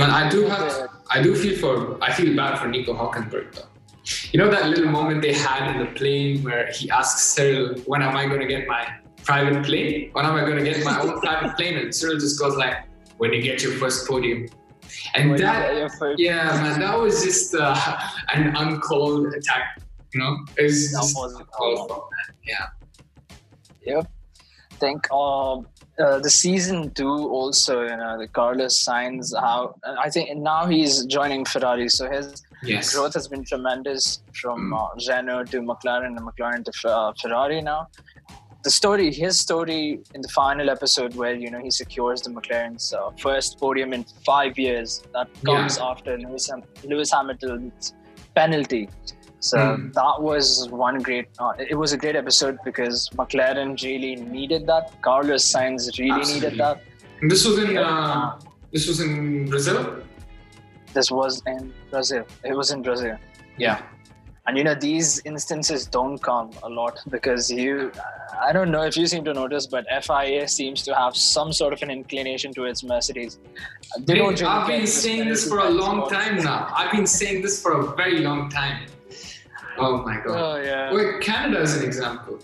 Man, 0.00 0.10
I 0.10 0.28
do 0.28 0.40
have, 0.46 0.88
I 1.16 1.22
do 1.22 1.36
feel 1.42 1.56
for, 1.62 1.74
I 2.02 2.10
feel 2.12 2.34
bad 2.34 2.58
for 2.58 2.66
Nico 2.66 2.92
Hulkenberg 3.00 3.54
though. 3.54 3.68
You 4.32 4.38
know 4.40 4.50
that 4.50 4.64
little 4.68 4.90
moment 4.98 5.22
they 5.22 5.32
had 5.32 5.62
in 5.72 5.76
the 5.84 5.90
plane 6.00 6.42
where 6.46 6.66
he 6.78 6.90
asks 6.90 7.20
Cyril, 7.34 7.66
"When 7.90 8.02
am 8.02 8.16
I 8.22 8.24
going 8.30 8.42
to 8.46 8.50
get 8.54 8.66
my 8.66 8.82
private 9.30 9.58
plane? 9.68 10.10
When 10.14 10.24
am 10.30 10.34
I 10.40 10.42
going 10.48 10.58
to 10.62 10.66
get 10.70 10.84
my 10.90 10.96
own 11.04 11.20
private 11.20 11.52
plane?" 11.58 11.76
And 11.80 11.94
Cyril 11.98 12.18
just 12.26 12.36
goes 12.42 12.56
like, 12.64 12.76
"When 13.18 13.32
you 13.36 13.40
get 13.50 13.62
your 13.64 13.74
first 13.82 14.08
podium." 14.10 14.40
And 15.14 15.30
you 15.30 15.38
that, 15.38 15.74
your 15.76 16.14
yeah, 16.18 16.44
man, 16.62 16.80
that 16.80 16.98
was 16.98 17.22
just 17.22 17.54
uh, 17.54 17.74
an 18.34 18.54
uncalled 18.56 19.32
attack. 19.34 19.64
You 20.12 20.20
know, 20.20 20.36
it's 20.56 20.92
just 20.92 21.16
was 21.16 21.34
uncalled 21.34 21.88
for, 21.88 21.96
man. 21.96 22.36
Yeah. 22.46 22.66
Yep. 23.86 24.06
think 24.80 25.10
um, 25.12 25.66
uh, 25.98 26.18
the 26.20 26.30
season 26.30 26.92
two 26.94 27.08
also, 27.08 27.82
you 27.82 27.96
know, 27.96 28.18
the 28.18 28.26
Carlos 28.28 28.82
Sainz 28.84 29.32
how 29.38 29.74
I 30.06 30.10
think 30.10 30.36
now 30.38 30.66
he's 30.66 31.04
joining 31.06 31.44
Ferrari, 31.44 31.88
so 31.88 32.10
his 32.10 32.42
Yes. 32.64 32.94
growth 32.94 33.12
has 33.14 33.28
been 33.28 33.44
tremendous 33.44 34.22
from 34.40 34.70
Mm. 34.70 34.78
uh, 34.78 34.88
Renault 35.12 35.44
to 35.52 35.58
McLaren 35.60 36.06
and 36.16 36.20
McLaren 36.28 36.64
to 36.64 36.72
uh, 36.90 37.12
Ferrari 37.20 37.60
now. 37.60 37.88
The 38.64 38.70
story, 38.70 39.12
his 39.12 39.38
story 39.38 40.00
in 40.14 40.20
the 40.22 40.28
final 40.28 40.70
episode 40.70 41.14
where 41.16 41.34
you 41.34 41.50
know 41.50 41.60
he 41.60 41.70
secures 41.70 42.22
the 42.22 42.30
McLaren's 42.30 42.94
uh, 42.94 43.10
first 43.24 43.58
podium 43.60 43.92
in 43.92 44.04
five 44.24 44.58
years. 44.58 45.02
That 45.12 45.28
comes 45.44 45.76
after 45.78 46.16
Lewis, 46.18 46.48
Ham- 46.50 46.62
Lewis 46.82 47.10
Hamilton's 47.12 47.92
penalty. 48.34 48.88
So 49.40 49.58
Mm. 49.58 49.92
that 50.00 50.16
was 50.28 50.46
one 50.70 50.98
great. 51.06 51.26
Uh, 51.38 51.52
it 51.72 51.78
was 51.82 51.92
a 51.92 51.98
great 52.04 52.16
episode 52.16 52.56
because 52.64 53.10
McLaren 53.20 53.70
really 53.82 54.16
needed 54.16 54.66
that. 54.72 54.84
Carlos 55.02 55.44
Sainz 55.52 55.98
really 55.98 56.12
Absolutely. 56.20 56.48
needed 56.50 56.58
that. 56.64 56.80
And 57.20 57.30
this 57.30 57.44
was 57.46 57.58
in 57.64 57.76
uh, 57.76 58.40
this 58.72 58.88
was 58.88 59.00
in 59.00 59.14
Brazil. 59.50 59.80
This 60.94 61.10
was 61.10 61.42
in 61.46 61.74
Brazil. 61.90 62.24
It 62.44 62.54
was 62.62 62.70
in 62.70 62.80
Brazil. 62.80 63.18
Yeah. 63.58 63.82
And 64.46 64.58
you 64.58 64.64
know, 64.64 64.74
these 64.74 65.22
instances 65.24 65.86
don't 65.86 66.18
come 66.18 66.50
a 66.62 66.68
lot 66.68 67.00
because 67.08 67.50
you, 67.50 67.90
I 68.42 68.52
don't 68.52 68.70
know 68.70 68.82
if 68.82 68.94
you 68.94 69.06
seem 69.06 69.24
to 69.24 69.32
notice, 69.32 69.66
but 69.66 69.86
FIA 70.04 70.46
seems 70.48 70.82
to 70.82 70.94
have 70.94 71.16
some 71.16 71.50
sort 71.50 71.72
of 71.72 71.80
an 71.82 71.90
inclination 71.90 72.52
towards 72.52 72.84
Mercedes. 72.84 73.38
They 74.00 74.16
don't 74.16 74.32
really 74.38 74.44
I've 74.44 74.66
been 74.66 74.86
saying 74.86 75.28
this 75.30 75.48
for 75.48 75.60
a 75.60 75.70
long 75.70 76.10
time 76.10 76.36
now. 76.36 76.70
I've 76.76 76.92
been 76.92 77.06
saying 77.06 77.40
this 77.40 77.62
for 77.62 77.72
a 77.80 77.96
very 77.96 78.18
long 78.18 78.50
time. 78.50 78.86
Oh 79.78 80.02
my 80.02 80.16
god. 80.20 80.36
Oh 80.38 80.56
yeah. 80.62 80.92
Well, 80.92 81.18
Canada 81.20 81.60
is 81.62 81.76
an 81.76 81.84
example. 81.84 82.38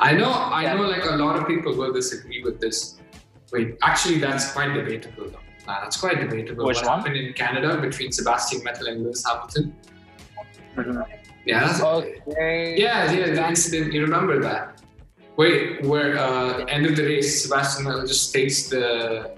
I 0.00 0.12
know, 0.12 0.30
I 0.30 0.62
Yeah. 0.62 0.74
know, 0.74 0.82
like 0.84 1.04
a 1.04 1.16
lot 1.16 1.36
of 1.36 1.46
people 1.46 1.74
will 1.76 1.92
disagree 1.92 2.42
with 2.42 2.58
this. 2.58 2.98
Wait, 3.52 3.76
actually, 3.82 4.18
that's 4.18 4.52
quite 4.52 4.72
debatable, 4.72 5.24
though. 5.30 5.38
Nah, 5.66 5.80
that's 5.82 5.98
quite 5.98 6.18
debatable. 6.20 6.64
Which 6.66 6.78
what 6.78 6.86
one? 6.86 6.98
happened 7.00 7.16
in 7.16 7.32
Canada 7.34 7.78
between 7.80 8.12
Sebastian 8.12 8.60
Vettel 8.60 8.88
and 8.92 9.04
Lewis 9.04 9.24
Hamilton? 9.26 9.74
Mhm. 10.76 11.04
Yeah, 11.44 11.78
Okay. 11.82 12.76
yeah, 12.78 13.10
yeah. 13.12 13.34
The 13.34 13.48
incident, 13.48 13.92
you 13.92 14.02
remember 14.02 14.40
that? 14.42 14.80
Wait, 15.36 15.82
where 15.84 16.18
uh, 16.18 16.64
end 16.66 16.84
of 16.86 16.96
the 16.96 17.04
race, 17.04 17.42
Sebastian 17.44 17.84
just 18.06 18.32
takes 18.34 18.68
the, 18.68 19.36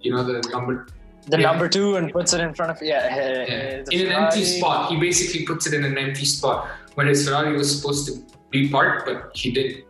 you 0.00 0.12
know, 0.12 0.22
the 0.22 0.46
number 0.52 0.86
The 1.26 1.38
Yeah. 1.40 1.50
number 1.50 1.68
two 1.68 1.96
and 1.96 2.12
puts 2.12 2.32
it 2.32 2.40
in 2.40 2.54
front 2.54 2.70
of 2.72 2.78
yeah. 2.82 3.04
Yeah. 3.14 3.82
in 3.90 4.06
an 4.06 4.12
empty 4.12 4.44
spot. 4.44 4.90
He 4.90 4.96
basically 4.98 5.44
puts 5.46 5.66
it 5.66 5.74
in 5.74 5.84
an 5.84 5.96
empty 5.98 6.24
spot 6.24 6.68
when 6.94 7.06
his 7.06 7.26
Ferrari 7.28 7.52
was 7.56 7.68
supposed 7.74 8.06
to 8.08 8.12
be 8.50 8.68
parked, 8.68 9.04
but 9.06 9.36
he 9.36 9.50
did. 9.50 9.84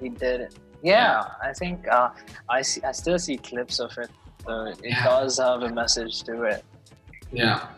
He 0.00 0.08
did 0.10 0.40
it. 0.42 0.54
Yeah, 0.82 1.24
I 1.42 1.52
think 1.52 1.88
uh, 1.88 2.10
I 2.48 2.60
see. 2.62 2.80
I 2.82 2.92
still 2.92 3.18
see 3.18 3.36
clips 3.38 3.80
of 3.80 3.90
it. 3.98 4.10
So 4.44 4.52
it 4.66 4.78
Yeah. 4.84 5.04
does 5.04 5.38
have 5.38 5.62
a 5.62 5.70
message 5.80 6.22
to 6.24 6.42
it. 6.44 6.64
Yeah. 7.32 7.68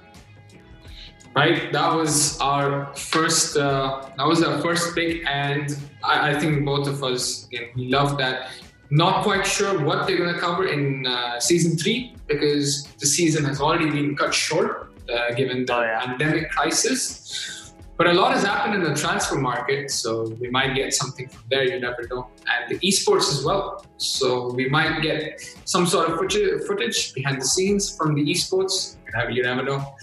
Right. 1.35 1.73
That 1.73 1.95
was 1.95 2.39
our 2.41 2.93
first. 2.97 3.57
Uh, 3.57 4.09
that 4.17 4.27
was 4.27 4.43
our 4.43 4.61
first 4.61 4.95
pick, 4.97 5.25
and 5.27 5.77
I, 6.03 6.33
I 6.33 6.41
think 6.41 6.65
both 6.65 6.89
of 6.89 7.05
us 7.05 7.47
know, 7.53 7.61
we 7.77 7.89
love 7.89 8.19
that. 8.19 8.51
Not 8.91 9.23
quite 9.23 9.47
sure 9.47 9.85
what 9.85 10.09
they're 10.09 10.17
going 10.19 10.35
to 10.35 10.41
cover 10.41 10.67
in 10.67 11.07
uh, 11.07 11.39
season 11.39 11.79
three 11.79 12.17
because 12.27 12.85
the 12.99 13.07
season 13.07 13.45
has 13.45 13.61
already 13.61 13.89
been 13.89 14.17
cut 14.17 14.35
short 14.35 14.93
uh, 15.09 15.33
given 15.35 15.65
the 15.65 15.77
Oh, 15.77 15.83
yeah. 15.83 16.05
pandemic 16.05 16.51
crisis. 16.51 17.73
But 17.97 18.09
a 18.09 18.13
lot 18.15 18.33
has 18.35 18.43
happened 18.43 18.75
in 18.75 18.83
the 18.83 18.95
transfer 18.99 19.37
market, 19.37 19.91
so 19.93 20.31
we 20.41 20.49
might 20.51 20.75
get 20.75 20.93
something 20.95 21.29
from 21.29 21.45
there. 21.51 21.63
You 21.63 21.79
never 21.79 22.03
know, 22.11 22.29
and 22.49 22.69
the 22.71 22.79
esports 22.85 23.31
as 23.31 23.45
well. 23.45 23.87
So 23.99 24.53
we 24.53 24.69
might 24.69 25.01
get 25.03 25.41
some 25.65 25.87
sort 25.87 26.09
of 26.11 26.19
footage, 26.19 26.63
footage 26.67 27.15
behind 27.15 27.41
the 27.41 27.45
scenes 27.47 27.95
from 27.97 28.15
the 28.15 28.25
esports. 28.25 28.97
You 29.07 29.13
never, 29.17 29.31
you 29.31 29.43
never 29.45 29.63
know. 29.63 29.95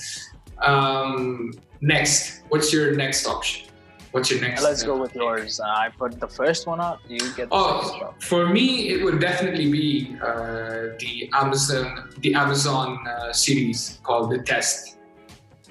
Um, 0.66 1.54
next, 1.82 2.44
what's 2.50 2.74
your 2.74 2.96
next 2.96 3.28
option? 3.28 3.70
What's 4.12 4.32
your 4.32 4.42
next? 4.42 4.64
Let's 4.64 4.84
go 4.84 4.98
with 4.98 5.14
yours. 5.14 5.60
Uh, 5.60 5.66
I 5.66 5.90
put 5.90 6.20
the 6.20 6.28
first 6.28 6.66
one 6.66 6.80
out. 6.80 7.00
You 7.08 7.20
get 7.36 7.50
the 7.50 7.84
second 7.84 8.08
Oh, 8.08 8.14
for 8.20 8.48
me, 8.48 8.90
it 8.90 9.04
would 9.04 9.20
definitely 9.20 9.70
be 9.70 10.18
uh, 10.24 10.96
the 10.98 11.30
Amazon, 11.34 12.10
the 12.20 12.34
Amazon 12.34 13.06
uh, 13.08 13.34
series 13.34 14.00
called 14.04 14.32
The 14.32 14.40
Test, 14.40 14.98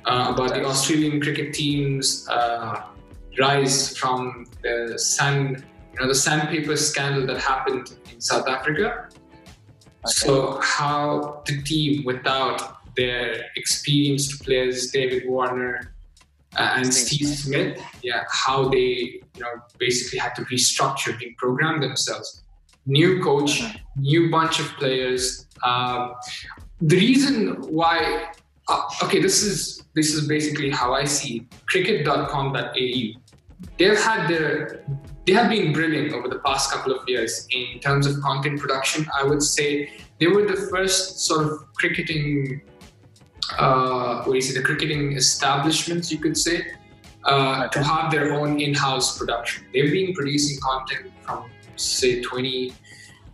uh, 0.04 0.32
about 0.34 0.50
the 0.50 0.64
Australian 0.64 1.20
cricket 1.20 1.54
team's 1.54 2.28
uh, 2.28 2.82
rise 3.38 3.96
from 3.96 4.46
the 4.62 4.98
sand, 4.98 5.64
you 5.94 6.00
know, 6.00 6.08
the 6.08 6.14
sandpaper 6.14 6.76
scandal 6.76 7.26
that 7.26 7.38
happened 7.38 7.96
in 8.12 8.20
South 8.20 8.46
Africa. 8.48 9.08
So 10.04 10.60
how 10.62 11.42
the 11.46 11.62
team, 11.62 12.04
without 12.04 12.75
their 12.96 13.44
experienced 13.56 14.42
players, 14.44 14.90
David 14.90 15.28
Warner 15.28 15.94
uh, 16.56 16.74
and 16.76 16.92
Steve 16.92 17.28
Smith, 17.28 17.80
yeah, 18.02 18.24
how 18.30 18.68
they 18.68 19.20
you 19.34 19.40
know 19.40 19.52
basically 19.78 20.18
had 20.18 20.34
to 20.36 20.42
restructure, 20.42 21.18
reprogram 21.20 21.80
themselves. 21.80 22.42
New 22.86 23.22
coach, 23.22 23.62
new 23.96 24.30
bunch 24.30 24.60
of 24.60 24.66
players. 24.76 25.46
Um, 25.64 26.14
the 26.80 26.96
reason 26.96 27.60
why, 27.72 28.30
uh, 28.68 28.88
okay, 29.02 29.20
this 29.20 29.42
is 29.42 29.82
this 29.94 30.14
is 30.14 30.28
basically 30.28 30.70
how 30.70 30.94
I 30.94 31.04
see 31.04 31.38
it. 31.38 31.66
Cricket.com.au. 31.66 33.20
They've 33.78 33.98
had 33.98 34.28
their 34.28 34.84
they 35.26 35.32
have 35.32 35.50
been 35.50 35.72
brilliant 35.72 36.12
over 36.12 36.28
the 36.28 36.38
past 36.38 36.70
couple 36.70 36.92
of 36.92 37.06
years 37.08 37.48
in 37.50 37.80
terms 37.80 38.06
of 38.06 38.20
content 38.20 38.60
production. 38.60 39.06
I 39.12 39.24
would 39.24 39.42
say 39.42 39.90
they 40.20 40.28
were 40.28 40.46
the 40.46 40.68
first 40.70 41.18
sort 41.26 41.46
of 41.46 41.72
cricketing, 41.74 42.62
uh, 43.58 44.22
what 44.22 44.32
do 44.32 44.34
you 44.34 44.40
say, 44.40 44.54
the 44.54 44.62
cricketing 44.62 45.12
establishments, 45.12 46.10
you 46.10 46.18
could 46.18 46.36
say, 46.36 46.66
uh, 47.24 47.68
to 47.68 47.82
have 47.82 48.10
their 48.10 48.34
own 48.34 48.60
in-house 48.60 49.18
production. 49.18 49.66
They've 49.72 49.90
been 49.90 50.14
producing 50.14 50.58
content 50.60 51.12
from 51.22 51.50
say 51.76 52.22
20, 52.22 52.70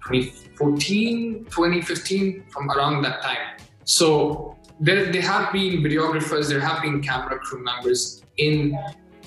2014, 0.07 1.45
2015, 1.45 2.45
from 2.49 2.71
around 2.71 3.03
that 3.03 3.23
time. 3.23 3.59
So 3.85 4.57
there, 4.81 5.13
there 5.13 5.23
have 5.23 5.53
been 5.53 5.83
videographers, 5.83 6.49
there 6.49 6.61
have 6.61 6.83
been 6.83 7.03
camera 7.03 7.39
crew 7.39 7.63
members 7.63 8.23
in 8.39 8.79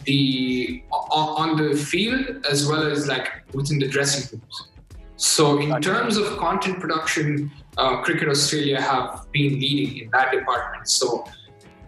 the 0.06 0.84
on 0.92 1.52
on 1.52 1.58
the 1.58 1.76
field 1.76 2.46
as 2.50 2.68
well 2.68 2.92
as 2.92 3.08
like 3.08 3.28
within 3.54 3.80
the 3.80 3.88
dressing 3.88 4.40
rooms. 4.40 4.68
So 5.18 5.60
in 5.60 5.82
terms 5.82 6.18
of 6.18 6.38
content 6.38 6.80
production, 6.80 7.52
uh, 7.78 8.02
Cricket 8.02 8.30
Australia 8.30 8.82
have 8.82 9.26
been 9.32 9.60
leading 9.60 10.04
in 10.04 10.10
that 10.12 10.32
department. 10.32 10.88
So 10.90 11.26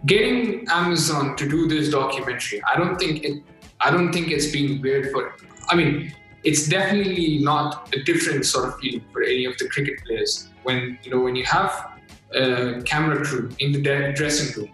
getting 0.06 0.66
Amazon 0.68 1.36
to 1.36 1.48
do 1.48 1.66
this 1.66 1.90
documentary, 1.90 2.62
I 2.72 2.78
don't 2.78 2.98
think 2.98 3.24
it. 3.24 3.42
I 3.80 3.90
don't 3.90 4.12
think 4.12 4.28
it's 4.30 4.50
been 4.50 4.80
weird 4.82 5.12
for. 5.12 5.34
I 5.68 5.76
mean, 5.76 6.12
it's 6.44 6.66
definitely 6.68 7.38
not 7.38 7.94
a 7.94 8.02
different 8.02 8.44
sort 8.46 8.68
of 8.68 8.78
feeling 8.80 9.04
for 9.12 9.22
any 9.22 9.44
of 9.44 9.56
the 9.58 9.68
cricket 9.68 10.00
players 10.04 10.48
when 10.64 10.98
you 11.02 11.10
know 11.10 11.20
when 11.20 11.36
you 11.36 11.44
have 11.44 11.92
a 12.34 12.82
camera 12.82 13.24
crew 13.24 13.50
in 13.58 13.72
the 13.72 13.80
dressing 14.14 14.48
room 14.62 14.70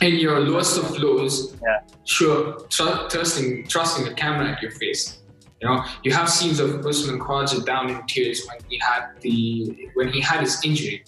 and 0.00 0.14
your 0.18 0.38
lowest 0.40 0.78
of 0.78 0.96
lows, 0.98 1.56
Yeah. 1.62 1.80
sure, 2.04 2.60
tr- 2.68 3.08
trusting 3.10 3.66
trusting 3.66 4.04
the 4.04 4.14
camera 4.14 4.52
at 4.52 4.62
your 4.62 4.70
face. 4.72 5.18
You 5.60 5.68
know, 5.68 5.84
you 6.04 6.12
have 6.12 6.28
scenes 6.28 6.60
of 6.60 6.86
Usman 6.86 7.18
Khawaja 7.18 7.64
down 7.64 7.90
in 7.90 8.06
tears 8.06 8.46
when 8.46 8.58
he 8.68 8.78
had 8.78 9.20
the 9.20 9.88
when 9.94 10.08
he 10.08 10.20
had 10.20 10.40
his 10.40 10.64
injury. 10.64 11.04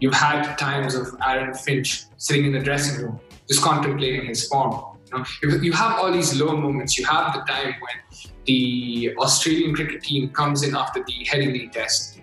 You've 0.00 0.14
had 0.14 0.56
times 0.56 0.94
of 0.94 1.14
Aaron 1.24 1.54
Finch 1.54 2.04
sitting 2.16 2.46
in 2.46 2.52
the 2.52 2.58
dressing 2.58 3.04
room, 3.04 3.20
just 3.48 3.62
contemplating 3.62 4.26
his 4.26 4.48
form. 4.48 4.98
You 5.12 5.18
know, 5.18 5.24
you, 5.42 5.60
you 5.60 5.72
have 5.72 5.98
all 5.98 6.10
these 6.10 6.38
low 6.40 6.56
moments. 6.56 6.98
You 6.98 7.04
have 7.06 7.34
the 7.34 7.40
time 7.40 7.74
when 7.80 8.32
the 8.46 9.14
Australian 9.18 9.74
cricket 9.74 10.02
team 10.02 10.30
comes 10.30 10.64
in 10.64 10.74
after 10.76 11.02
the 11.04 11.26
Headingley 11.30 11.70
test. 11.70 12.20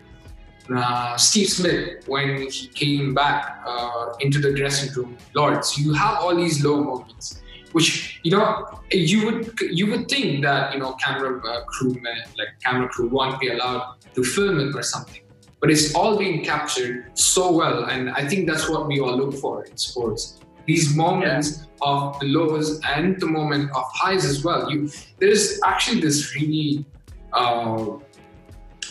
Uh, 0.73 1.17
Steve 1.17 1.49
Smith, 1.49 2.07
when 2.07 2.49
he 2.49 2.67
came 2.67 3.13
back 3.13 3.61
uh, 3.65 4.13
into 4.19 4.39
the 4.39 4.53
dressing 4.53 4.93
room, 4.93 5.17
Lords, 5.33 5.77
you 5.77 5.93
have 5.93 6.19
all 6.19 6.35
these 6.35 6.63
low 6.63 6.83
moments, 6.83 7.41
which 7.71 8.19
you 8.23 8.31
know 8.31 8.67
you 8.91 9.25
would 9.25 9.59
you 9.59 9.89
would 9.91 10.07
think 10.07 10.43
that 10.43 10.73
you 10.73 10.79
know 10.79 10.93
camera 10.93 11.39
uh, 11.47 11.63
crew 11.65 11.95
like 12.37 12.49
camera 12.63 12.87
crew 12.89 13.07
won't 13.07 13.39
be 13.39 13.49
allowed 13.49 13.95
to 14.13 14.23
film 14.23 14.59
it 14.59 14.75
or 14.75 14.83
something, 14.83 15.21
but 15.59 15.69
it's 15.71 15.95
all 15.95 16.17
being 16.17 16.43
captured 16.43 17.11
so 17.13 17.51
well, 17.51 17.85
and 17.85 18.09
I 18.11 18.27
think 18.27 18.47
that's 18.47 18.69
what 18.69 18.87
we 18.87 18.99
all 18.99 19.15
look 19.15 19.33
for 19.35 19.65
in 19.65 19.77
sports. 19.77 20.39
These 20.65 20.95
moments 20.95 21.67
of 21.81 22.19
the 22.19 22.27
lows 22.27 22.79
and 22.87 23.19
the 23.19 23.25
moment 23.25 23.71
of 23.71 23.83
highs 23.93 24.25
as 24.25 24.43
well. 24.43 24.71
You 24.71 24.89
there's 25.19 25.59
actually 25.65 26.01
this 26.01 26.35
really 26.35 26.85
uh, 27.33 27.97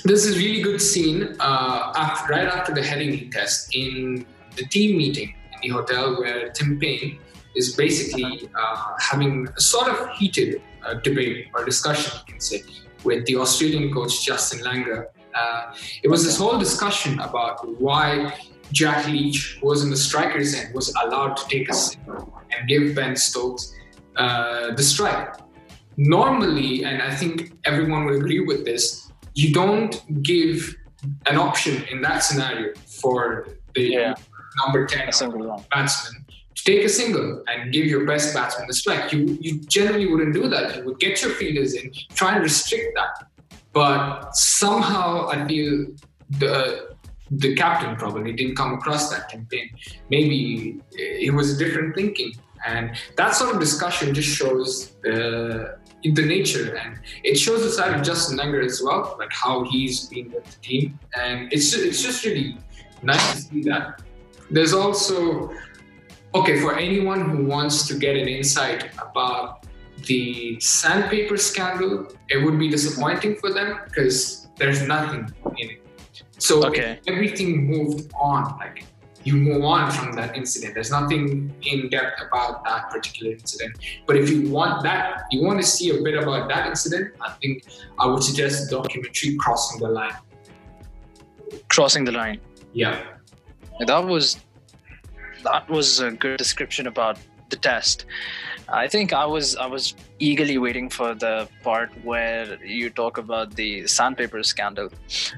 there's 0.04 0.26
a 0.26 0.36
really 0.36 0.62
good 0.62 0.80
scene 0.80 1.36
uh, 1.40 1.92
after, 1.94 2.32
right 2.32 2.48
after 2.48 2.74
the 2.74 2.82
heading 2.82 3.30
test 3.30 3.74
in 3.74 4.26
the 4.56 4.64
team 4.64 4.96
meeting 4.96 5.34
in 5.52 5.60
the 5.60 5.68
hotel 5.68 6.18
where 6.18 6.48
Tim 6.50 6.78
Paine 6.78 7.18
is 7.54 7.74
basically 7.74 8.48
uh, 8.54 8.92
having 8.98 9.48
a 9.56 9.60
sort 9.60 9.88
of 9.88 10.10
heated 10.16 10.62
uh, 10.84 10.94
debate 10.94 11.48
or 11.54 11.64
discussion, 11.64 12.12
you 12.26 12.32
can 12.32 12.40
say, 12.40 12.62
with 13.04 13.24
the 13.26 13.36
Australian 13.36 13.92
coach 13.92 14.24
Justin 14.24 14.60
Langer. 14.60 15.06
Uh, 15.34 15.74
it 16.02 16.08
was 16.08 16.24
this 16.24 16.38
whole 16.38 16.58
discussion 16.58 17.18
about 17.20 17.56
why 17.80 18.34
Jack 18.72 19.06
Leach, 19.08 19.58
was 19.62 19.82
in 19.84 19.90
the 19.90 19.96
striker's 19.96 20.54
end, 20.54 20.74
was 20.74 20.94
allowed 21.04 21.36
to 21.36 21.48
take 21.48 21.68
a 21.68 21.74
single 21.74 22.32
and 22.52 22.68
give 22.68 22.94
Ben 22.94 23.16
Stokes 23.16 23.74
uh, 24.16 24.72
the 24.74 24.82
strike. 24.82 25.34
Normally, 25.96 26.84
and 26.84 27.02
I 27.02 27.14
think 27.14 27.52
everyone 27.64 28.04
would 28.06 28.14
agree 28.14 28.40
with 28.40 28.64
this, 28.64 29.10
you 29.34 29.52
don't 29.52 30.00
give 30.22 30.74
an 31.26 31.36
option 31.36 31.84
in 31.90 32.00
that 32.02 32.20
scenario 32.22 32.74
for 33.00 33.48
the 33.74 33.82
Yeah. 33.82 34.14
number 34.64 34.86
10 34.86 35.08
A 35.08 35.12
single 35.12 35.46
one. 35.48 35.64
batsman 35.70 36.24
take 36.64 36.84
a 36.84 36.88
single 36.88 37.42
and 37.48 37.72
give 37.72 37.86
your 37.86 38.04
best 38.06 38.34
batsman 38.34 38.66
the 38.66 38.74
strike. 38.74 39.12
You 39.12 39.38
you 39.40 39.60
generally 39.60 40.06
wouldn't 40.06 40.34
do 40.34 40.48
that. 40.48 40.76
You 40.76 40.84
would 40.84 41.00
get 41.00 41.22
your 41.22 41.32
fielders 41.32 41.74
in, 41.74 41.92
try 42.14 42.34
and 42.34 42.42
restrict 42.42 42.94
that. 42.94 43.26
But 43.72 44.34
somehow 44.34 45.28
I 45.28 45.46
feel 45.46 45.86
the 46.38 46.52
uh, 46.52 46.90
the 47.30 47.54
captain 47.54 47.96
probably 47.96 48.32
didn't 48.32 48.56
come 48.56 48.74
across 48.74 49.10
that 49.10 49.28
campaign. 49.28 49.70
Maybe 50.10 50.80
uh, 50.80 51.26
it 51.26 51.32
was 51.32 51.54
a 51.54 51.64
different 51.64 51.94
thinking. 51.94 52.32
And 52.66 52.96
that 53.16 53.34
sort 53.34 53.54
of 53.54 53.60
discussion 53.60 54.14
just 54.14 54.28
shows 54.28 54.96
the 55.02 55.78
the 56.02 56.24
nature 56.24 56.76
and 56.76 56.98
it 57.24 57.36
shows 57.38 57.62
the 57.62 57.68
side 57.70 57.94
of 57.94 58.02
Justin 58.02 58.38
Langer 58.38 58.64
as 58.64 58.82
well, 58.82 59.16
like 59.18 59.32
how 59.32 59.64
he's 59.64 60.06
been 60.08 60.32
with 60.32 60.44
the 60.44 60.60
team. 60.60 60.98
And 61.18 61.52
it's 61.52 61.72
it's 61.74 62.02
just 62.02 62.24
really 62.24 62.58
nice 63.02 63.34
to 63.34 63.40
see 63.42 63.62
that. 63.62 64.02
There's 64.50 64.72
also 64.72 65.52
okay 66.34 66.60
for 66.60 66.76
anyone 66.76 67.20
who 67.30 67.44
wants 67.44 67.86
to 67.88 67.94
get 67.94 68.16
an 68.16 68.28
insight 68.28 68.90
about 69.06 69.66
the 70.06 70.58
sandpaper 70.60 71.36
scandal 71.36 72.06
it 72.28 72.38
would 72.44 72.58
be 72.58 72.68
disappointing 72.68 73.34
for 73.36 73.52
them 73.52 73.78
because 73.86 74.48
there's 74.56 74.82
nothing 74.86 75.22
in 75.58 75.70
it 75.70 75.82
so 76.38 76.64
Okay. 76.66 76.98
everything 77.06 77.66
moved 77.66 78.10
on 78.14 78.56
like 78.58 78.84
you 79.24 79.34
move 79.36 79.62
on 79.64 79.90
from 79.90 80.12
that 80.12 80.34
incident 80.36 80.72
there's 80.74 80.90
nothing 80.90 81.52
in 81.62 81.90
depth 81.90 82.22
about 82.26 82.64
that 82.64 82.88
particular 82.90 83.32
incident 83.32 83.76
but 84.06 84.16
if 84.16 84.30
you 84.30 84.48
want 84.48 84.82
that 84.82 85.24
you 85.30 85.42
want 85.44 85.60
to 85.60 85.66
see 85.66 85.90
a 85.90 86.02
bit 86.02 86.14
about 86.22 86.48
that 86.48 86.66
incident 86.66 87.12
i 87.20 87.30
think 87.42 87.64
i 87.98 88.06
would 88.06 88.22
suggest 88.22 88.70
the 88.70 88.76
documentary 88.76 89.36
crossing 89.36 89.78
the 89.80 89.88
line 89.88 90.16
Crossing 91.68 92.04
the 92.04 92.12
line. 92.12 92.40
yeah 92.72 93.02
That 93.86 94.04
was 94.04 94.36
that 95.44 95.68
was 95.68 96.00
a 96.00 96.10
good 96.10 96.38
description 96.38 96.86
about 96.86 97.18
the 97.50 97.56
test. 97.56 98.06
I 98.68 98.86
think 98.86 99.12
I 99.12 99.26
was 99.26 99.56
I 99.56 99.66
was 99.66 99.94
eagerly 100.20 100.58
waiting 100.58 100.88
for 100.88 101.14
the 101.14 101.48
part 101.62 101.90
where 102.04 102.64
you 102.64 102.90
talk 102.90 103.18
about 103.18 103.56
the 103.56 103.86
sandpaper 103.86 104.42
scandal. 104.44 104.88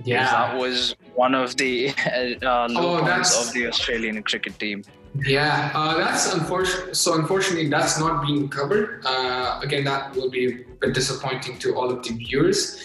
Yeah. 0.04 0.30
that 0.30 0.59
was 0.59 0.94
one 1.14 1.35
of 1.35 1.56
the 1.56 1.90
uh, 2.42 2.68
low 2.68 2.99
Oh, 2.99 3.00
points 3.00 3.49
of 3.49 3.54
the 3.54 3.68
Australian 3.68 4.23
cricket 4.23 4.59
team. 4.59 4.85
Yeah, 5.26 5.71
uh, 5.75 5.97
that's 5.99 6.32
unfortunate. 6.32 6.97
So 6.97 7.14
unfortunately, 7.14 7.68
that's 7.68 7.99
not 7.99 8.26
being 8.26 8.49
covered. 8.49 9.02
Uh, 9.04 9.61
again, 9.62 9.85
that 9.85 10.14
will 10.14 10.30
be 10.30 10.62
a 10.62 10.64
bit 10.80 10.94
disappointing 10.94 11.59
to 11.61 11.75
all 11.76 11.90
of 11.90 12.02
the 12.02 12.14
viewers. 12.14 12.80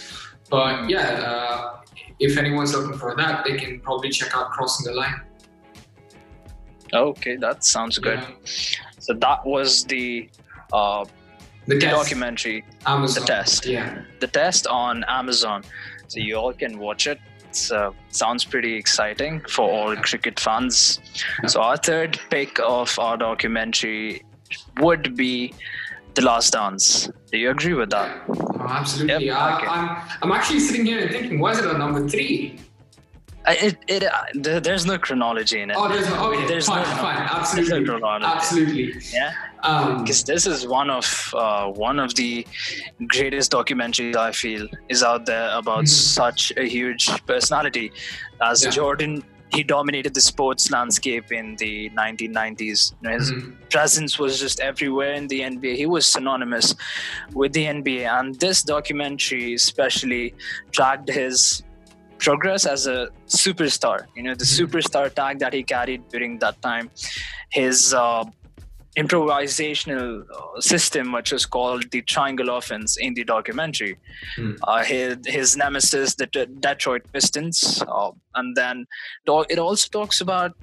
But 0.50 0.90
yeah, 0.90 1.08
uh, 1.32 1.78
if 2.20 2.38
anyone's 2.38 2.74
looking 2.74 2.98
for 2.98 3.16
that, 3.16 3.46
they 3.46 3.58
can 3.58 3.80
probably 3.80 4.10
check 4.10 4.36
out 4.36 4.52
Crossing 4.52 4.86
the 4.92 4.94
Line. 4.98 5.22
Okay, 6.94 7.36
that 7.38 7.64
sounds 7.64 7.98
good. 7.98 8.20
Yeah. 8.20 8.28
So 9.00 9.14
that 9.14 9.46
was 9.46 9.84
the 9.86 10.30
uh, 10.74 11.06
The 11.68 11.80
test, 11.80 11.96
documentary, 11.96 12.64
Amazon. 12.86 13.22
The 13.22 13.28
Test. 13.28 13.66
Yeah. 13.66 14.02
the 14.20 14.28
test 14.28 14.68
on 14.68 15.04
Amazon. 15.08 15.64
So 16.08 16.20
you 16.20 16.36
all 16.36 16.54
can 16.54 16.80
watch 16.80 17.08
it. 17.08 17.20
It 17.50 17.72
uh, 17.72 17.92
sounds 18.10 18.46
pretty 18.46 18.76
exciting 18.76 19.42
for 19.50 19.70
all 19.70 19.96
cricket 19.96 20.40
fans. 20.40 21.00
So 21.48 21.62
our 21.62 21.78
third 21.78 22.20
pick 22.30 22.60
of 22.60 22.98
our 23.00 23.18
documentary 23.18 24.24
would 24.80 25.16
be 25.16 25.54
The 26.16 26.22
Last 26.22 26.54
Dance. 26.54 27.10
Do 27.32 27.38
you 27.38 27.50
agree 27.52 27.74
with 27.74 27.90
that? 27.92 28.22
Oh, 28.30 28.66
absolutely. 28.70 29.26
Yep, 29.28 29.36
I, 29.38 29.56
okay. 29.58 29.68
I'm, 29.68 30.10
I'm 30.22 30.32
actually 30.32 30.60
sitting 30.60 30.86
here 30.86 31.00
and 31.00 31.12
thinking, 31.12 31.46
is 31.46 31.60
it 31.60 31.66
on 31.68 31.80
number 31.80 32.08
three? 32.08 32.60
It, 33.50 33.78
it, 33.88 34.04
uh, 34.04 34.12
there- 34.34 34.60
there's 34.60 34.86
no 34.86 34.98
chronology 34.98 35.62
in 35.62 35.72
it. 35.72 35.78
Oh, 35.80 35.88
there's 35.88 36.10
no, 36.10 36.32
okay, 36.34 36.46
There's 36.48 36.68
fine, 36.68 36.82
no- 36.82 36.96
fine, 37.02 37.16
there's 37.18 37.30
no 37.32 37.40
absolutely, 37.40 37.86
chronology. 37.86 38.26
absolutely. 38.26 38.94
Yeah, 39.14 39.32
Um, 39.64 40.04
because 40.04 40.24
this 40.26 40.46
is 40.46 40.68
one 40.68 40.90
of 40.90 41.06
uh, 41.34 41.68
one 41.68 41.98
of 42.00 42.14
the 42.16 42.46
greatest 43.08 43.52
documentaries 43.52 44.16
I 44.18 44.32
feel 44.34 44.68
is 44.90 45.02
out 45.02 45.26
there 45.26 45.50
about 45.58 45.86
Mhm. 45.86 45.88
such 45.90 46.52
a 46.58 46.64
huge 46.68 47.10
personality. 47.26 47.92
As 48.42 48.64
Yeah. 48.64 48.72
Jordan, 48.72 49.24
he 49.54 49.64
dominated 49.64 50.14
the 50.14 50.20
sports 50.20 50.70
landscape 50.72 51.32
in 51.32 51.56
the 51.56 51.90
1990s. 51.96 52.94
You 53.02 53.10
know, 53.10 53.16
his 53.18 53.32
mhm. 53.32 53.56
presence 53.70 54.20
was 54.20 54.42
just 54.42 54.60
everywhere 54.60 55.14
in 55.14 55.28
the 55.30 55.42
NBA. 55.44 55.76
He 55.78 55.86
was 55.86 56.06
synonymous 56.06 56.76
with 57.34 57.54
the 57.54 57.66
NBA, 57.66 58.06
and 58.20 58.38
this 58.42 58.62
documentary 58.62 59.54
especially 59.54 60.34
tracked 60.72 61.10
his 61.10 61.64
progress 62.20 62.66
as 62.66 62.88
a 62.88 63.10
superstar. 63.28 64.06
You 64.16 64.24
know, 64.24 64.36
the 64.36 64.46
Mhm. 64.46 64.60
superstar 64.60 65.14
tag 65.14 65.40
that 65.40 65.54
he 65.54 65.64
carried 65.64 66.08
during 66.10 66.40
that 66.40 66.62
time, 66.62 66.90
his 67.52 67.94
uh, 67.94 68.24
improvisational 68.98 70.24
uh, 70.36 70.60
system, 70.62 71.12
which 71.12 71.32
was 71.32 71.46
called 71.46 71.90
the 71.92 72.02
triangle 72.02 72.50
offense 72.58 72.98
in 72.98 73.14
the 73.14 73.24
documentary. 73.24 73.98
Hmm. 74.36 74.54
Uh, 74.64 74.84
his, 74.84 75.18
his 75.26 75.58
nemesis, 75.58 76.16
the 76.16 76.26
De- 76.28 76.46
Detroit 76.48 77.04
Pistons, 77.14 77.84
uh, 77.88 78.12
and 78.36 78.56
then 78.56 78.86
it 79.28 79.60
also 79.60 79.88
talks 79.90 80.22
about 80.22 80.54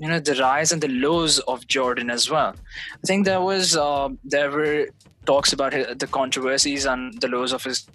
you 0.00 0.08
know 0.08 0.18
the 0.18 0.34
rise 0.34 0.72
and 0.72 0.82
the 0.82 0.88
lows 0.88 1.38
of 1.40 1.66
Jordan 1.68 2.10
as 2.10 2.28
well. 2.28 2.54
I 3.02 3.06
think 3.06 3.24
there 3.26 3.40
was 3.40 3.76
uh, 3.76 4.08
there 4.24 4.50
were 4.50 4.88
talks 5.24 5.52
about 5.52 5.72
the 5.72 6.06
controversies 6.10 6.84
and 6.84 7.18
the 7.20 7.28
lows 7.28 7.52
of 7.52 7.62
his 7.62 7.86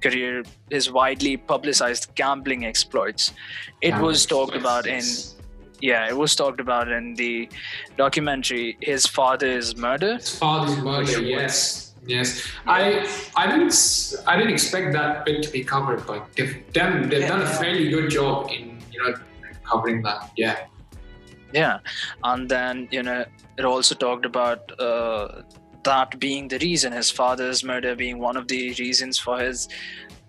career, 0.00 0.42
his 0.70 0.90
widely 0.90 1.36
publicized 1.36 2.14
gambling 2.14 2.64
exploits. 2.64 3.32
It 3.80 3.96
was 3.96 4.26
talked 4.26 4.56
about 4.56 4.86
in 4.86 5.02
yeah, 5.80 6.08
it 6.08 6.16
was 6.16 6.36
talked 6.36 6.60
about 6.60 6.88
in 6.88 7.14
the 7.14 7.48
documentary 7.96 8.76
his 8.80 9.06
father's 9.06 9.76
murder. 9.76 10.16
His 10.16 10.38
father's 10.38 10.76
murder. 10.78 11.22
Yes, 11.22 11.94
yes. 12.06 12.46
I 12.66 13.08
I 13.36 13.46
didn't 13.46 14.14
I 14.26 14.36
didn't 14.36 14.52
expect 14.52 14.92
that 14.92 15.24
bit 15.24 15.42
to 15.42 15.50
be 15.50 15.64
covered, 15.64 16.06
but 16.06 16.32
they've 16.36 16.62
done 16.72 17.08
they've 17.08 17.26
done 17.26 17.42
a 17.42 17.46
fairly 17.46 17.88
good 17.88 18.10
job 18.10 18.50
in 18.50 18.78
you 18.92 19.02
know 19.02 19.14
covering 19.64 20.02
that. 20.02 20.30
Yeah. 20.36 20.66
Yeah, 21.52 21.80
and 22.22 22.48
then 22.48 22.88
you 22.92 23.02
know 23.02 23.24
it 23.58 23.64
also 23.64 23.94
talked 23.94 24.24
about 24.24 24.70
uh, 24.80 25.42
that 25.84 26.18
being 26.18 26.48
the 26.48 26.58
reason 26.58 26.92
his 26.92 27.10
father's 27.10 27.64
murder 27.64 27.94
being 27.94 28.18
one 28.18 28.36
of 28.36 28.48
the 28.48 28.74
reasons 28.78 29.18
for 29.18 29.38
his 29.38 29.68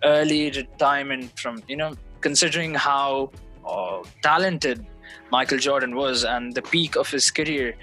early 0.03 0.51
retirement 0.51 1.37
from 1.39 1.61
you 1.67 1.75
know 1.75 1.93
considering 2.21 2.73
how 2.73 3.31
uh, 3.67 4.01
talented 4.21 4.85
Michael 5.31 5.57
Jordan 5.57 5.95
was 5.95 6.23
and 6.23 6.53
the 6.53 6.61
peak 6.61 6.95
of 6.95 7.09
his 7.09 7.31
career. 7.31 7.75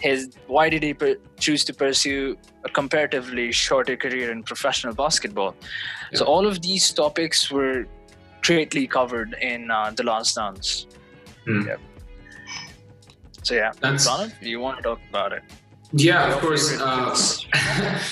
His 0.00 0.30
why 0.46 0.68
did 0.70 0.82
he 0.82 0.94
per- 0.94 1.16
choose 1.38 1.64
to 1.64 1.74
pursue 1.74 2.36
a 2.64 2.68
comparatively 2.68 3.52
shorter 3.52 3.96
career 3.96 4.30
in 4.32 4.42
professional 4.42 4.94
basketball? 4.94 5.54
So 6.14 6.24
all 6.24 6.46
of 6.46 6.62
these 6.62 6.90
topics 6.92 7.50
were 7.50 7.86
greatly 8.42 8.86
covered 8.86 9.34
in 9.40 9.70
uh, 9.70 9.92
the 9.94 10.02
Last 10.02 10.36
Dance. 10.36 10.86
Yep. 11.46 11.80
So 13.42 13.54
yeah, 13.54 13.72
That's 13.80 14.08
Pranav, 14.08 14.42
you 14.42 14.60
want 14.60 14.78
to 14.78 14.82
talk 14.82 15.00
about 15.08 15.32
it? 15.32 15.42
Yeah, 15.92 16.32
of 16.34 16.40
course. 16.40 16.78
Uh, 16.80 17.14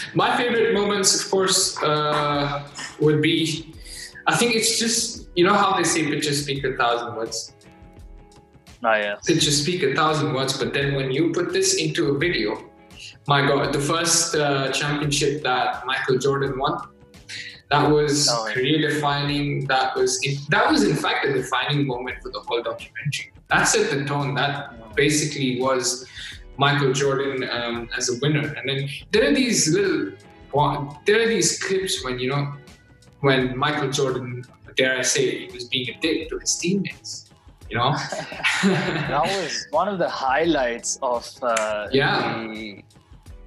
my 0.14 0.36
favorite 0.36 0.74
moments, 0.74 1.22
of 1.22 1.30
course, 1.30 1.80
uh, 1.82 2.66
would 3.00 3.22
be. 3.22 3.74
I 4.26 4.36
think 4.36 4.54
it's 4.54 4.78
just 4.78 5.28
you 5.36 5.44
know 5.44 5.54
how 5.54 5.76
they 5.76 5.84
say 5.84 6.06
pictures 6.06 6.42
speak 6.42 6.64
a 6.64 6.76
thousand 6.76 7.16
words. 7.16 7.54
Ah, 8.84 8.96
yes. 8.96 9.26
Pictures 9.26 9.62
speak 9.62 9.82
a 9.82 9.94
thousand 9.94 10.34
words, 10.34 10.56
but 10.56 10.72
then 10.72 10.94
when 10.94 11.10
you 11.10 11.32
put 11.32 11.52
this 11.52 11.74
into 11.76 12.14
a 12.14 12.18
video, 12.18 12.70
my 13.26 13.46
God, 13.46 13.72
the 13.72 13.80
first 13.80 14.34
uh, 14.36 14.70
championship 14.72 15.42
that 15.42 15.84
Michael 15.86 16.18
Jordan 16.18 16.58
won, 16.58 16.78
that 17.70 17.90
was 17.90 18.28
Oh, 18.30 18.46
yeah. 18.46 18.54
career 18.54 18.90
defining. 18.90 19.66
That 19.66 19.96
was 19.96 20.20
that 20.48 20.70
was 20.70 20.84
in 20.84 20.96
fact 20.96 21.26
a 21.26 21.32
defining 21.32 21.86
moment 21.86 22.22
for 22.22 22.30
the 22.30 22.40
whole 22.40 22.62
documentary. 22.62 23.32
That 23.48 23.64
set 23.64 23.90
the 23.90 24.04
tone. 24.04 24.34
That 24.34 24.94
basically 24.94 25.60
was 25.60 26.06
Michael 26.58 26.92
Jordan 26.92 27.48
um, 27.50 27.88
as 27.96 28.08
a 28.10 28.18
winner. 28.20 28.52
And 28.54 28.68
then 28.68 28.88
there 29.12 29.30
are 29.30 29.34
these 29.34 29.72
little, 29.72 30.12
there 31.06 31.22
are 31.22 31.28
these 31.28 31.62
clips 31.62 32.04
when 32.04 32.18
you 32.18 32.28
know 32.30 32.52
when 33.20 33.56
Michael 33.56 33.90
Jordan, 33.90 34.44
dare 34.76 34.98
I 34.98 35.02
say, 35.02 35.46
he 35.46 35.52
was 35.52 35.64
being 35.64 35.88
a 35.90 35.98
dick 36.00 36.28
to 36.30 36.38
his 36.38 36.56
teammates. 36.58 37.30
You 37.70 37.76
know. 37.78 37.92
that 38.64 39.22
was 39.24 39.66
one 39.70 39.88
of 39.88 39.98
the 39.98 40.08
highlights 40.08 40.98
of 41.02 41.26
uh, 41.42 41.88
Yeah. 41.92 42.44
the 42.48 42.82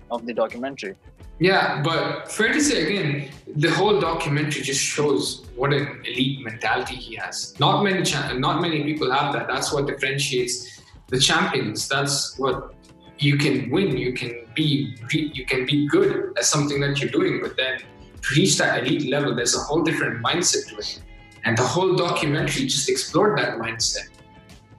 of 0.09 0.25
the 0.25 0.33
documentary. 0.33 0.95
Yeah, 1.39 1.81
but 1.81 2.31
fair 2.31 2.53
to 2.53 2.61
say 2.61 2.85
again, 2.85 3.29
the 3.55 3.71
whole 3.71 3.99
documentary 3.99 4.61
just 4.61 4.81
shows 4.83 5.45
what 5.55 5.73
an 5.73 5.87
elite 6.05 6.43
mentality 6.43 6.95
he 6.95 7.15
has. 7.15 7.55
Not 7.59 7.81
many, 7.83 8.03
cha- 8.03 8.33
not 8.33 8.61
many 8.61 8.83
people 8.83 9.09
have 9.11 9.33
that. 9.33 9.47
That's 9.47 9.73
what 9.73 9.87
differentiates 9.87 10.81
the 11.07 11.17
champions. 11.17 11.87
That's 11.87 12.37
what 12.37 12.75
you 13.21 13.37
can 13.37 13.69
win. 13.69 13.97
You 13.97 14.13
can 14.13 14.45
be, 14.55 14.95
you 15.11 15.45
can 15.45 15.65
be 15.65 15.87
good 15.87 16.33
at 16.37 16.45
something 16.45 16.79
that 16.81 16.99
you're 16.99 17.11
doing. 17.11 17.39
But 17.41 17.55
then 17.55 17.79
to 17.79 18.35
reach 18.35 18.57
that 18.57 18.83
elite 18.83 19.09
level, 19.09 19.35
there's 19.35 19.55
a 19.55 19.59
whole 19.59 19.83
different 19.83 20.23
mindset 20.23 20.67
to 20.69 20.77
it. 20.77 21.01
And 21.43 21.57
the 21.57 21.63
whole 21.63 21.95
documentary 21.95 22.65
just 22.65 22.89
explored 22.89 23.37
that 23.39 23.57
mindset. 23.57 24.09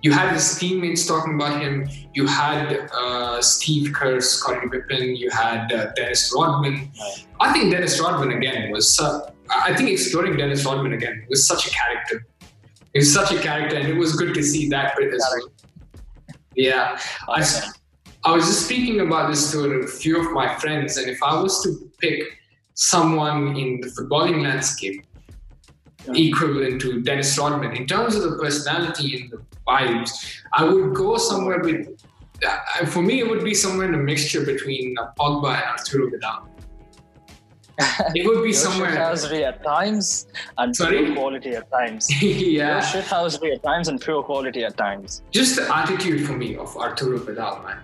You 0.02 0.10
had 0.10 0.32
his 0.32 0.58
teammates 0.58 1.06
talking 1.06 1.36
about 1.36 1.62
him. 1.62 1.88
You 2.12 2.26
had 2.26 2.88
uh, 2.92 3.40
Steve 3.40 3.92
Kerr, 3.92 4.20
Scottie 4.20 4.68
Pippen. 4.68 5.14
You 5.14 5.30
had 5.30 5.72
uh, 5.72 5.92
Dennis 5.94 6.32
Rodman. 6.36 6.90
I 7.40 7.52
think 7.52 7.72
Dennis 7.72 8.00
Rodman 8.00 8.32
again 8.32 8.72
was. 8.72 8.96
Su- 8.96 9.22
I 9.48 9.74
think 9.74 9.90
exploring 9.90 10.36
Dennis 10.36 10.64
Rodman 10.64 10.92
again 10.92 11.24
was 11.28 11.46
such 11.46 11.68
a 11.68 11.70
character. 11.70 12.26
He 12.92 12.98
was 12.98 13.12
such 13.12 13.30
a 13.32 13.38
character, 13.40 13.76
and 13.76 13.88
it 13.88 13.96
was 13.96 14.16
good 14.16 14.34
to 14.34 14.42
see 14.42 14.68
that 14.70 14.96
bit 14.96 15.14
as 15.14 15.24
well. 15.30 15.52
Yeah, 16.56 16.98
I, 17.28 17.42
I 18.24 18.32
was 18.32 18.46
just 18.46 18.66
speaking 18.66 19.00
about 19.00 19.30
this 19.30 19.50
to 19.52 19.64
a 19.64 19.86
few 19.86 20.20
of 20.20 20.32
my 20.32 20.54
friends, 20.56 20.96
and 20.96 21.08
if 21.08 21.20
I 21.22 21.40
was 21.40 21.62
to 21.64 21.90
pick 21.98 22.22
someone 22.74 23.56
in 23.56 23.80
the 23.80 23.88
footballing 23.88 24.42
landscape 24.42 25.04
equivalent 26.14 26.80
to 26.82 27.00
Dennis 27.02 27.36
Rodman 27.38 27.76
in 27.76 27.86
terms 27.86 28.14
of 28.16 28.22
the 28.22 28.36
personality 28.38 29.20
and 29.22 29.30
the 29.32 29.40
vibes, 29.66 30.10
I 30.52 30.64
would 30.64 30.94
go 30.94 31.16
somewhere 31.16 31.60
with. 31.60 31.88
Uh, 32.46 32.86
for 32.86 33.02
me, 33.02 33.20
it 33.20 33.28
would 33.28 33.44
be 33.44 33.54
somewhere 33.54 33.86
in 33.88 33.94
a 33.94 33.98
mixture 33.98 34.44
between 34.44 34.96
uh, 34.98 35.12
Pogba 35.18 35.54
and 35.54 35.64
Arturo 35.78 36.10
Vidal. 36.10 36.48
It 38.14 38.26
would 38.26 38.42
be 38.42 38.50
Your 38.50 38.52
somewhere. 38.52 38.90
shithousery 38.90 39.42
at 39.46 39.62
times 39.64 40.26
and 40.58 40.74
Sorry? 40.76 41.04
pure 41.04 41.14
quality 41.14 41.50
at 41.50 41.70
times. 41.70 42.10
Your 42.22 42.30
yeah, 42.32 42.80
shithousery 42.80 43.54
at 43.54 43.62
times 43.62 43.88
and 43.88 44.00
pure 44.00 44.22
quality 44.22 44.62
at 44.64 44.76
times. 44.76 45.22
just 45.30 45.56
the 45.56 45.64
attitude 45.76 46.26
for 46.26 46.34
me 46.36 46.56
of 46.56 46.76
Arturo 46.76 47.18
Vidal, 47.18 47.62
man. 47.64 47.78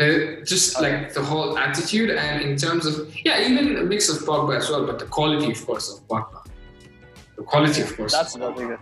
Uh, 0.00 0.42
just 0.44 0.80
like 0.80 1.12
the 1.14 1.22
whole 1.22 1.56
attitude, 1.56 2.10
and 2.10 2.42
in 2.42 2.56
terms 2.56 2.84
of 2.84 2.94
yeah, 3.24 3.46
even 3.48 3.76
a 3.76 3.84
mix 3.84 4.08
of 4.08 4.16
Pogba 4.26 4.56
as 4.56 4.68
well, 4.68 4.84
but 4.86 4.98
the 4.98 5.06
quality, 5.06 5.52
of 5.52 5.66
course, 5.66 5.86
of 5.92 6.06
Pogba. 6.08 6.44
The 7.36 7.42
quality, 7.44 7.80
of 7.82 7.96
course. 7.96 8.12
That's 8.12 8.36
Pogba. 8.36 8.56
good. 8.56 8.78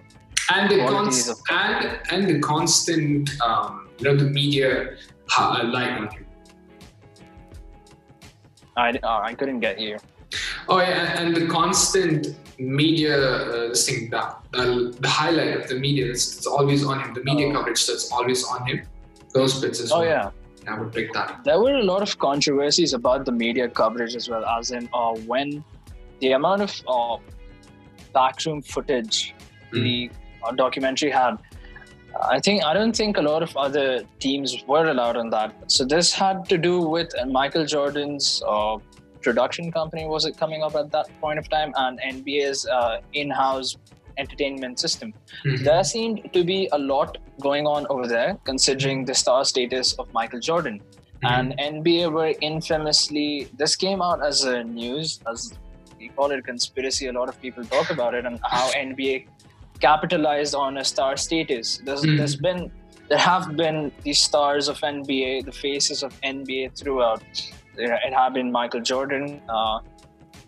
and 0.55 0.71
the 0.71 0.79
const- 0.95 1.43
and 1.51 1.99
and 2.13 2.23
the 2.31 2.39
constant 2.41 3.31
um, 3.47 3.89
you 3.99 4.05
know 4.07 4.17
the 4.17 4.31
media 4.41 4.97
hi- 5.29 5.63
light 5.63 5.93
on 6.01 6.09
him 6.15 6.25
I, 8.77 8.91
uh, 9.03 9.21
I 9.23 9.35
couldn't 9.35 9.61
get 9.61 9.79
you. 9.79 9.99
Oh 10.69 10.79
yeah, 10.79 11.21
and 11.21 11.37
the 11.37 11.47
constant 11.47 12.35
media 12.59 13.17
uh, 13.19 13.75
thing 13.75 14.09
that 14.11 14.39
the, 14.53 14.95
the 15.01 15.09
highlight 15.09 15.57
of 15.61 15.69
the 15.69 15.79
media 15.79 16.07
that's, 16.09 16.35
that's 16.35 16.47
always 16.47 16.85
on 16.85 17.01
him, 17.01 17.13
the 17.15 17.23
media 17.25 17.49
Oh. 17.49 17.53
coverage 17.53 17.87
that's 17.87 18.11
always 18.11 18.45
on 18.45 18.67
him. 18.67 18.83
Those 19.35 19.61
bits 19.61 19.81
as 19.81 19.93
Oh 19.93 20.01
well. 20.01 20.09
yeah. 20.09 20.31
I 20.67 20.79
would 20.79 20.93
pick 20.93 21.13
that. 21.13 21.43
There 21.45 21.61
were 21.61 21.75
a 21.75 21.83
lot 21.83 22.03
of 22.03 22.19
controversies 22.19 22.93
about 22.93 23.25
the 23.25 23.33
media 23.33 23.69
coverage 23.69 24.15
as 24.15 24.29
well, 24.29 24.45
as 24.45 24.71
in 24.71 24.89
uh, 24.95 25.15
when 25.27 25.65
the 26.21 26.33
amount 26.33 26.63
of 26.63 26.83
uh, 26.87 27.17
backroom 28.13 28.63
footage 28.63 29.35
the 29.73 30.11
uh, 30.45 30.53
documentary 30.53 31.11
had. 31.11 31.37
I 32.21 32.41
think 32.41 32.63
I 32.63 32.75
don't 32.75 32.95
think 32.95 33.17
a 33.17 33.23
lot 33.23 33.43
of 33.43 33.57
other 33.57 34.03
teams 34.21 34.65
were 34.69 34.87
allowed 34.87 35.17
on 35.17 35.31
that. 35.31 35.71
So 35.71 35.85
this 35.85 36.13
had 36.13 36.49
to 36.51 36.59
do 36.59 36.81
with 36.81 37.11
uh, 37.19 37.27
Michael 37.27 37.65
Jordan's 37.65 38.43
uh, 38.47 38.77
production 39.23 39.73
company 39.73 40.05
was 40.07 40.25
it 40.25 40.37
coming 40.37 40.63
up 40.63 40.75
at 40.75 40.91
that 40.91 41.09
point 41.21 41.39
of 41.39 41.49
time, 41.49 41.73
and 41.77 41.99
NBA's 42.01 42.67
uh, 42.67 43.01
in-house 43.15 43.77
entertainment 44.19 44.79
system. 44.79 45.13
Mhm. 45.45 45.65
There 45.65 45.85
seemed 45.85 46.33
to 46.33 46.45
be 46.45 46.69
a 46.73 46.79
lot 46.79 47.19
going 47.41 47.67
on 47.67 47.87
over 47.91 48.07
there, 48.07 48.39
considering 48.45 49.05
the 49.05 49.15
star 49.15 49.45
status 49.45 49.93
of 49.95 50.13
Michael 50.13 50.41
Jordan. 50.41 50.81
And 51.25 51.55
NBA 51.59 52.09
were 52.11 52.35
infamously, 52.41 53.49
this 53.57 53.77
came 53.77 54.03
out 54.03 54.25
as 54.25 54.43
a 54.45 54.65
news, 54.65 55.21
as 55.31 55.55
we 55.99 56.09
call 56.09 56.33
it 56.33 56.39
a 56.41 56.43
conspiracy. 56.43 57.07
A 57.07 57.13
lot 57.13 57.29
of 57.29 57.41
people 57.41 57.65
talk 57.65 57.91
about 57.91 58.15
it 58.15 58.27
and 58.27 58.41
how 58.43 58.71
NBA 58.87 59.27
capitalized 59.81 60.55
on 60.55 60.79
a 60.79 60.85
star 60.85 61.17
status. 61.17 61.81
There's, 61.85 62.03
Mhm. 62.03 62.17
there's 62.19 62.37
been, 62.37 62.71
there 63.09 63.19
have 63.19 63.57
been 63.57 63.93
these 64.03 64.21
stars 64.23 64.69
of 64.69 64.79
NBA, 64.83 65.43
the 65.43 65.53
faces 65.53 66.03
of 66.03 66.13
NBA 66.23 66.71
throughout. 66.79 67.23
It 67.77 68.13
had 68.13 68.35
been 68.35 68.51
Michael 68.53 68.81
Jordan. 68.81 69.41
Uh, 69.49 69.79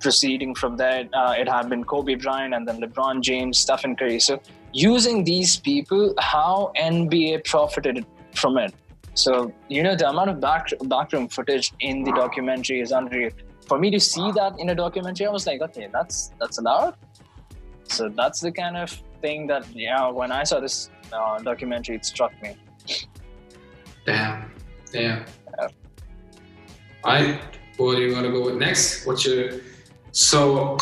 proceeding 0.05 0.55
from 0.55 0.77
that, 0.77 1.09
uh, 1.21 1.35
it 1.43 1.49
had 1.49 1.69
been 1.73 1.83
Kobe 1.93 2.15
Bryant 2.15 2.55
and 2.55 2.69
then 2.69 2.81
LeBron 2.81 3.23
James, 3.23 3.59
Stephen 3.59 3.97
Curry. 3.97 4.21
So 4.21 4.41
using 4.73 5.25
these 5.25 5.57
people, 5.69 6.15
how 6.19 6.73
NBA 6.77 7.45
profited 7.53 8.05
from 8.35 8.59
it. 8.59 8.73
So 9.15 9.53
you 9.69 9.83
know 9.87 9.95
the 10.03 10.09
amount 10.09 10.31
of 10.31 10.41
back 10.41 10.69
backroom 10.95 11.29
footage 11.29 11.73
in 11.81 12.03
the 12.03 12.13
documentary 12.13 12.81
is 12.81 12.93
unreal. 13.01 13.31
For 13.69 13.79
me 13.79 13.91
to 13.97 14.01
see 14.01 14.31
that 14.33 14.59
in 14.59 14.71
a 14.71 14.77
documentary, 14.85 15.27
I 15.27 15.31
was 15.31 15.47
like, 15.51 15.63
okay, 15.69 15.89
that's 15.97 16.17
that's 16.41 16.59
allowed. 16.59 16.95
So 17.85 18.09
that's 18.21 18.41
the 18.47 18.53
kind 18.63 18.77
of 18.77 18.91
thing 19.23 19.47
that 19.53 19.65
yeah, 19.75 20.09
when 20.21 20.33
I 20.41 20.43
saw 20.51 20.61
this 20.61 20.91
uh, 21.13 21.39
documentary, 21.51 21.97
it 21.97 22.05
struck 22.05 22.33
me. 22.43 22.57
Damn. 24.05 24.51
Damn. 24.93 25.25
Alright, 27.05 27.41
what 27.77 27.97
do 27.97 28.03
you 28.03 28.13
want 28.15 28.27
to 28.27 28.33
go 28.33 28.43
with 28.47 28.57
next? 28.57 29.07
What's 29.07 29.27
your 29.27 29.61
so 30.15 30.79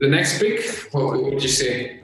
the 0.00 0.08
next 0.08 0.38
pick? 0.38 0.88
What, 0.92 1.22
would 1.22 1.42
you 1.42 1.48
say? 1.48 2.00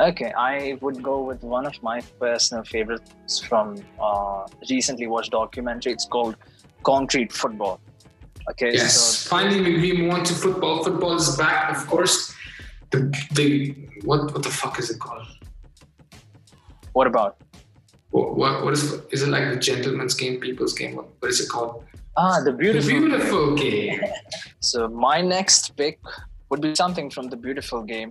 Okay, 0.00 0.32
I 0.32 0.78
would 0.80 1.02
go 1.02 1.22
with 1.22 1.42
one 1.42 1.66
of 1.66 1.82
my 1.82 2.00
personal 2.20 2.62
favorites 2.62 3.40
from 3.40 3.76
uh, 4.00 4.46
recently 4.70 5.08
watched 5.08 5.32
documentary. 5.32 5.92
It's 5.92 6.06
called 6.06 6.36
Concrete 6.84 7.32
Football. 7.32 7.80
Okay, 8.50 8.72
Yes, 8.72 8.94
so 8.94 9.28
finally 9.28 9.76
we 9.76 9.92
move 9.98 10.14
on 10.14 10.24
to 10.24 10.32
football. 10.32 10.84
Football 10.84 11.16
is 11.16 11.36
back, 11.36 11.76
of 11.76 11.86
course. 11.86 12.32
The 12.90 13.12
the 13.32 13.74
what 14.04 14.32
what 14.32 14.42
the 14.42 14.50
fuck 14.50 14.78
is 14.78 14.90
it 14.90 14.98
called? 14.98 15.26
what 16.92 17.06
about? 17.06 17.36
What 18.10 18.36
what, 18.36 18.64
what 18.64 18.72
is 18.72 18.84
is 19.10 19.22
it 19.22 19.28
like 19.28 19.50
the 19.50 19.56
gentleman's 19.56 20.14
game, 20.14 20.40
people's 20.40 20.72
game? 20.72 20.96
What, 20.96 21.08
what 21.18 21.30
is 21.30 21.40
it 21.40 21.48
called? 21.48 21.84
Ah, 22.20 22.38
the 22.44 22.50
The 22.50 22.56
beautiful. 22.62 22.90
beautiful 23.00 23.44
game. 23.64 24.00
So 24.70 24.78
my 24.88 25.18
next 25.20 25.76
pick 25.80 25.98
would 26.50 26.60
be 26.60 26.74
something 26.74 27.08
from 27.16 27.26
the 27.32 27.36
beautiful 27.46 27.82
game. 27.94 28.10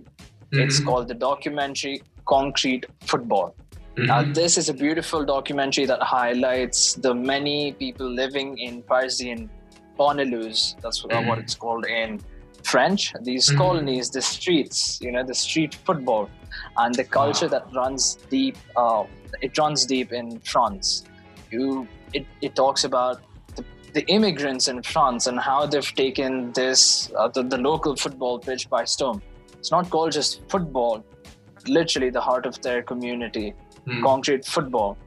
It's 0.62 0.78
Mhm, 0.80 0.86
called 0.88 1.06
the 1.12 1.18
documentary 1.30 1.96
Concrete 2.34 2.84
Football. 3.10 3.48
Now, 4.10 4.20
mhm. 4.22 4.34
this 4.40 4.52
is 4.60 4.66
a 4.74 4.76
beautiful 4.84 5.24
documentary 5.34 5.84
that 5.92 6.02
highlights 6.16 6.80
the 7.06 7.12
many 7.32 7.58
people 7.82 8.08
living 8.22 8.50
in 8.66 8.72
Parisian 8.92 9.40
banlieues. 10.00 10.60
That's 10.82 10.98
what- 11.04 11.12
what 11.28 11.38
Mhm. 11.38 11.42
it's 11.44 11.56
called 11.64 11.84
in 12.00 12.10
French. 12.72 13.02
These 13.30 13.46
Mhm. 13.50 13.58
colonies, 13.64 14.06
the 14.18 14.24
streets, 14.34 14.78
you 15.04 15.10
know, 15.14 15.24
the 15.32 15.38
street 15.46 15.72
football, 15.86 16.24
and 16.82 16.94
the 17.00 17.06
culture 17.20 17.48
Wow. 17.48 17.54
that 17.58 17.64
runs 17.80 18.04
deep. 18.36 18.56
Uh, 18.84 19.04
it 19.46 19.52
runs 19.62 19.80
deep 19.94 20.10
in 20.20 20.26
France. 20.52 20.86
You, 21.54 21.66
it, 22.18 22.24
it 22.46 22.52
talks 22.62 22.82
about 22.90 23.16
the, 23.92 24.04
immigrants 24.06 24.68
in 24.68 24.82
France 24.82 25.26
and 25.26 25.38
how 25.38 25.66
they've 25.66 25.94
taken 25.94 26.52
this 26.52 27.10
uh, 27.16 27.28
the, 27.28 27.42
the 27.42 27.58
local 27.58 27.96
football 27.96 28.38
pitch 28.38 28.68
by 28.68 28.84
storm. 28.84 29.22
It's 29.58 29.70
not 29.70 29.90
called 29.90 30.12
just 30.12 30.48
football, 30.48 31.04
literally 31.66 32.10
the 32.10 32.20
heart 32.20 32.46
of 32.46 32.60
their 32.62 32.82
community 32.82 33.54
Hmm. 33.88 34.02
concrete 34.02 34.44
football. 34.44 34.98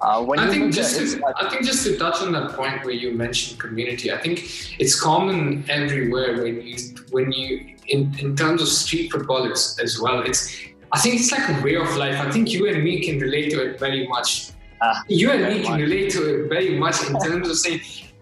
Uh, 0.00 0.22
when 0.22 0.38
I 0.38 0.48
think 0.50 0.74
just 0.74 0.98
to, 0.98 1.20
like- 1.20 1.34
I 1.42 1.48
think 1.48 1.64
just 1.64 1.84
to 1.86 1.96
touch 1.96 2.20
on 2.20 2.32
that 2.32 2.52
point 2.52 2.84
where 2.84 2.92
you 2.94 3.12
mentioned 3.12 3.58
community, 3.58 4.12
I 4.12 4.18
think 4.18 4.44
it's 4.78 5.00
common 5.00 5.64
everywhere 5.68 6.42
when 6.42 6.60
you 6.60 6.76
when 7.10 7.32
you 7.32 7.74
in, 7.88 8.14
in 8.18 8.36
terms 8.36 8.60
of 8.60 8.68
street 8.68 9.10
football 9.10 9.50
it's, 9.50 9.80
as 9.80 9.98
well. 10.00 10.20
It's 10.20 10.54
I 10.92 10.98
think 11.00 11.14
it's 11.20 11.32
like 11.32 11.48
a 11.48 11.62
way 11.64 11.76
of 11.76 11.96
life. 11.96 12.20
I 12.20 12.30
think 12.30 12.52
you 12.52 12.68
and 12.68 12.84
me 12.84 13.02
can 13.06 13.18
relate 13.18 13.50
to 13.52 13.62
it 13.66 13.80
very 13.80 14.06
much. 14.06 14.50
Ah, 14.80 15.02
you 15.08 15.30
and 15.30 15.42
me 15.42 15.62
can 15.62 15.80
relate 15.80 16.10
to 16.10 16.20
it 16.44 16.48
very 16.48 16.78
much 16.78 17.02
in 17.08 17.18
terms 17.20 17.48
of 17.48 17.56
saying 17.56 17.80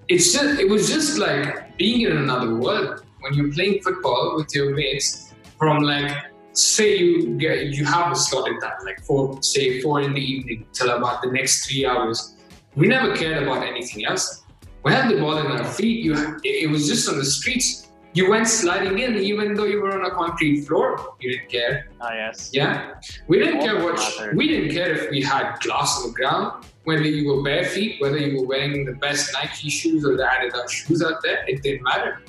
it's 0.09 0.33
just 0.33 0.61
it 0.61 0.69
was 0.69 0.89
just 0.89 1.19
like 1.19 1.77
being 1.77 2.03
in 2.03 2.17
another 2.17 2.55
world. 2.55 3.03
When 3.21 3.35
you're 3.35 3.53
playing 3.53 3.81
football 3.83 4.35
with 4.37 4.55
your 4.55 4.75
mates 4.75 5.35
from 5.59 5.83
like 5.83 6.13
say 6.53 6.97
you 6.99 7.37
get 7.39 7.67
you 7.67 7.85
have 7.85 8.13
a 8.13 8.17
slotted 8.17 8.61
time 8.61 8.79
like 8.85 9.01
four 9.01 9.43
say 9.43 9.81
four 9.81 10.01
in 10.03 10.13
the 10.15 10.21
evening 10.21 10.67
till 10.73 10.91
about 10.91 11.23
the 11.23 11.31
next 11.31 11.67
three 11.67 11.87
hours. 11.87 12.37
We 12.77 12.87
never 12.87 13.17
cared 13.17 13.43
about 13.43 13.67
anything 13.67 14.05
else. 14.05 14.45
We 14.83 14.93
had 14.93 15.11
the 15.11 15.19
ball 15.19 15.39
in 15.39 15.47
our 15.47 15.65
feet. 15.65 16.05
You 16.05 16.39
it 16.45 16.71
was 16.71 16.87
just 16.87 17.09
on 17.09 17.19
the 17.19 17.25
streets 17.25 17.84
you 18.15 18.31
went 18.31 18.47
sliding 18.47 18.99
in 19.01 19.17
even 19.17 19.55
though 19.55 19.65
you 19.65 19.81
were 19.83 19.93
on 19.99 20.05
a 20.11 20.15
concrete 20.15 20.63
floor 20.63 21.15
you 21.21 21.33
didn't 21.33 21.51
care 21.51 21.89
ah, 22.01 22.13
yes. 22.13 22.51
yeah, 22.53 22.95
we 23.29 23.39
didn't 23.39 23.61
care 23.61 23.83
what 23.85 23.97
mattered. 23.97 24.37
we 24.37 24.47
didn't 24.49 24.71
care 24.73 24.93
if 24.93 25.11
we 25.11 25.21
had 25.21 25.57
glass 25.61 26.01
on 26.01 26.09
the 26.09 26.15
ground, 26.15 26.65
whether 26.85 27.03
you 27.03 27.29
were 27.29 27.43
bare 27.43 27.65
feet, 27.65 28.01
whether 28.01 28.19
you 28.19 28.41
were 28.41 28.47
wearing 28.47 28.85
the 28.85 28.93
best 28.93 29.33
Nike 29.33 29.69
shoes 29.69 30.05
or 30.05 30.17
the 30.17 30.23
Adidas 30.23 30.71
shoes 30.71 31.03
out 31.03 31.19
there. 31.23 31.45
It 31.49 31.63
didn't 31.63 31.83
matter. 31.83 32.21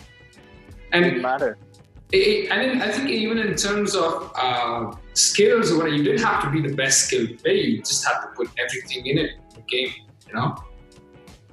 Didn't 0.92 1.14
And 1.14 1.22
matter. 1.22 1.58
it, 2.12 2.18
it, 2.18 2.52
I, 2.52 2.58
mean, 2.66 2.82
I 2.82 2.90
think 2.92 3.10
even 3.10 3.38
in 3.38 3.56
terms 3.56 3.96
of 3.96 4.32
uh, 4.36 4.94
skills, 5.14 5.72
or 5.72 5.78
whatever, 5.78 5.96
you 5.96 6.04
didn't 6.04 6.24
have 6.24 6.42
to 6.44 6.50
be 6.50 6.68
the 6.68 6.76
best 6.76 7.06
skilled 7.08 7.38
player. 7.40 7.54
You 7.54 7.80
just 7.80 8.06
had 8.06 8.22
to 8.22 8.28
put 8.30 8.50
everything 8.58 9.06
in 9.08 9.18
it, 9.18 9.32
the 9.54 9.62
game. 9.62 9.90
You 10.28 10.34
know. 10.36 10.56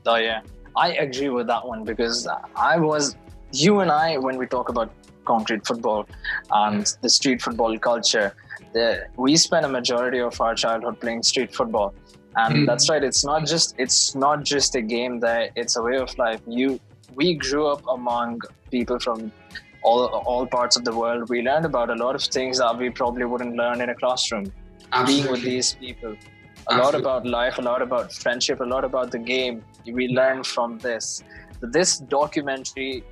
Oh 0.07 0.17
yeah, 0.17 0.41
I 0.77 0.93
agree 0.95 1.29
with 1.29 1.47
that 1.49 1.67
one 1.67 1.85
because 1.85 2.27
I 2.57 2.79
was 2.79 3.17
you 3.53 3.81
and 3.81 3.91
I 3.91 4.19
when 4.19 4.37
we 4.37 4.47
talk 4.47 4.69
about 4.69 4.91
concrete 5.25 5.67
football 5.67 6.07
and 6.51 6.95
the 7.03 7.09
street 7.09 7.41
football 7.43 7.79
culture. 7.79 8.35
The, 8.73 9.07
we 9.17 9.37
spent 9.37 9.65
a 9.67 9.69
majority 9.69 10.21
of 10.21 10.41
our 10.41 10.55
childhood 10.55 10.99
playing 11.01 11.23
street 11.23 11.55
football, 11.55 11.95
and 12.37 12.55
Mhm. 12.57 12.67
that's 12.67 12.89
right. 12.89 13.05
It's 13.05 13.25
not 13.25 13.47
just 13.47 13.75
it's 13.79 14.15
not 14.15 14.43
just 14.43 14.75
a 14.75 14.81
game 14.81 15.21
there. 15.21 15.51
It's 15.55 15.77
a 15.77 15.83
way 15.83 15.99
of 15.99 16.17
life. 16.19 16.41
You 16.47 16.81
we 17.15 17.35
grew 17.35 17.67
up 17.67 17.83
among 17.89 18.41
people 18.71 18.99
from 18.99 19.31
all 19.83 20.07
all 20.33 20.47
parts 20.47 20.77
of 20.79 20.85
the 20.85 20.95
world. 20.97 21.29
We 21.29 21.43
learned 21.43 21.67
about 21.67 21.91
a 21.91 21.99
lot 22.05 22.15
of 22.15 22.23
things 22.23 22.59
that 22.59 22.77
we 22.79 22.89
probably 22.91 23.27
wouldn't 23.27 23.57
learn 23.57 23.81
in 23.81 23.91
a 23.91 23.95
classroom. 23.95 24.53
being 25.07 25.27
with 25.33 25.43
these 25.43 25.69
people. 25.83 26.15
A 26.69 26.77
lot 26.77 26.95
about 26.95 27.27
life, 27.27 27.57
a 27.59 27.63
lot 27.63 27.81
about 27.81 28.13
friendship, 28.13 28.61
a 28.61 28.65
lot 28.73 28.85
about 28.85 29.11
the 29.11 29.19
game. 29.19 29.65
We 29.99 30.09
learn 30.09 30.43
from 30.45 30.79
this. 30.79 31.25
This 31.77 31.97
documentary 31.99 33.03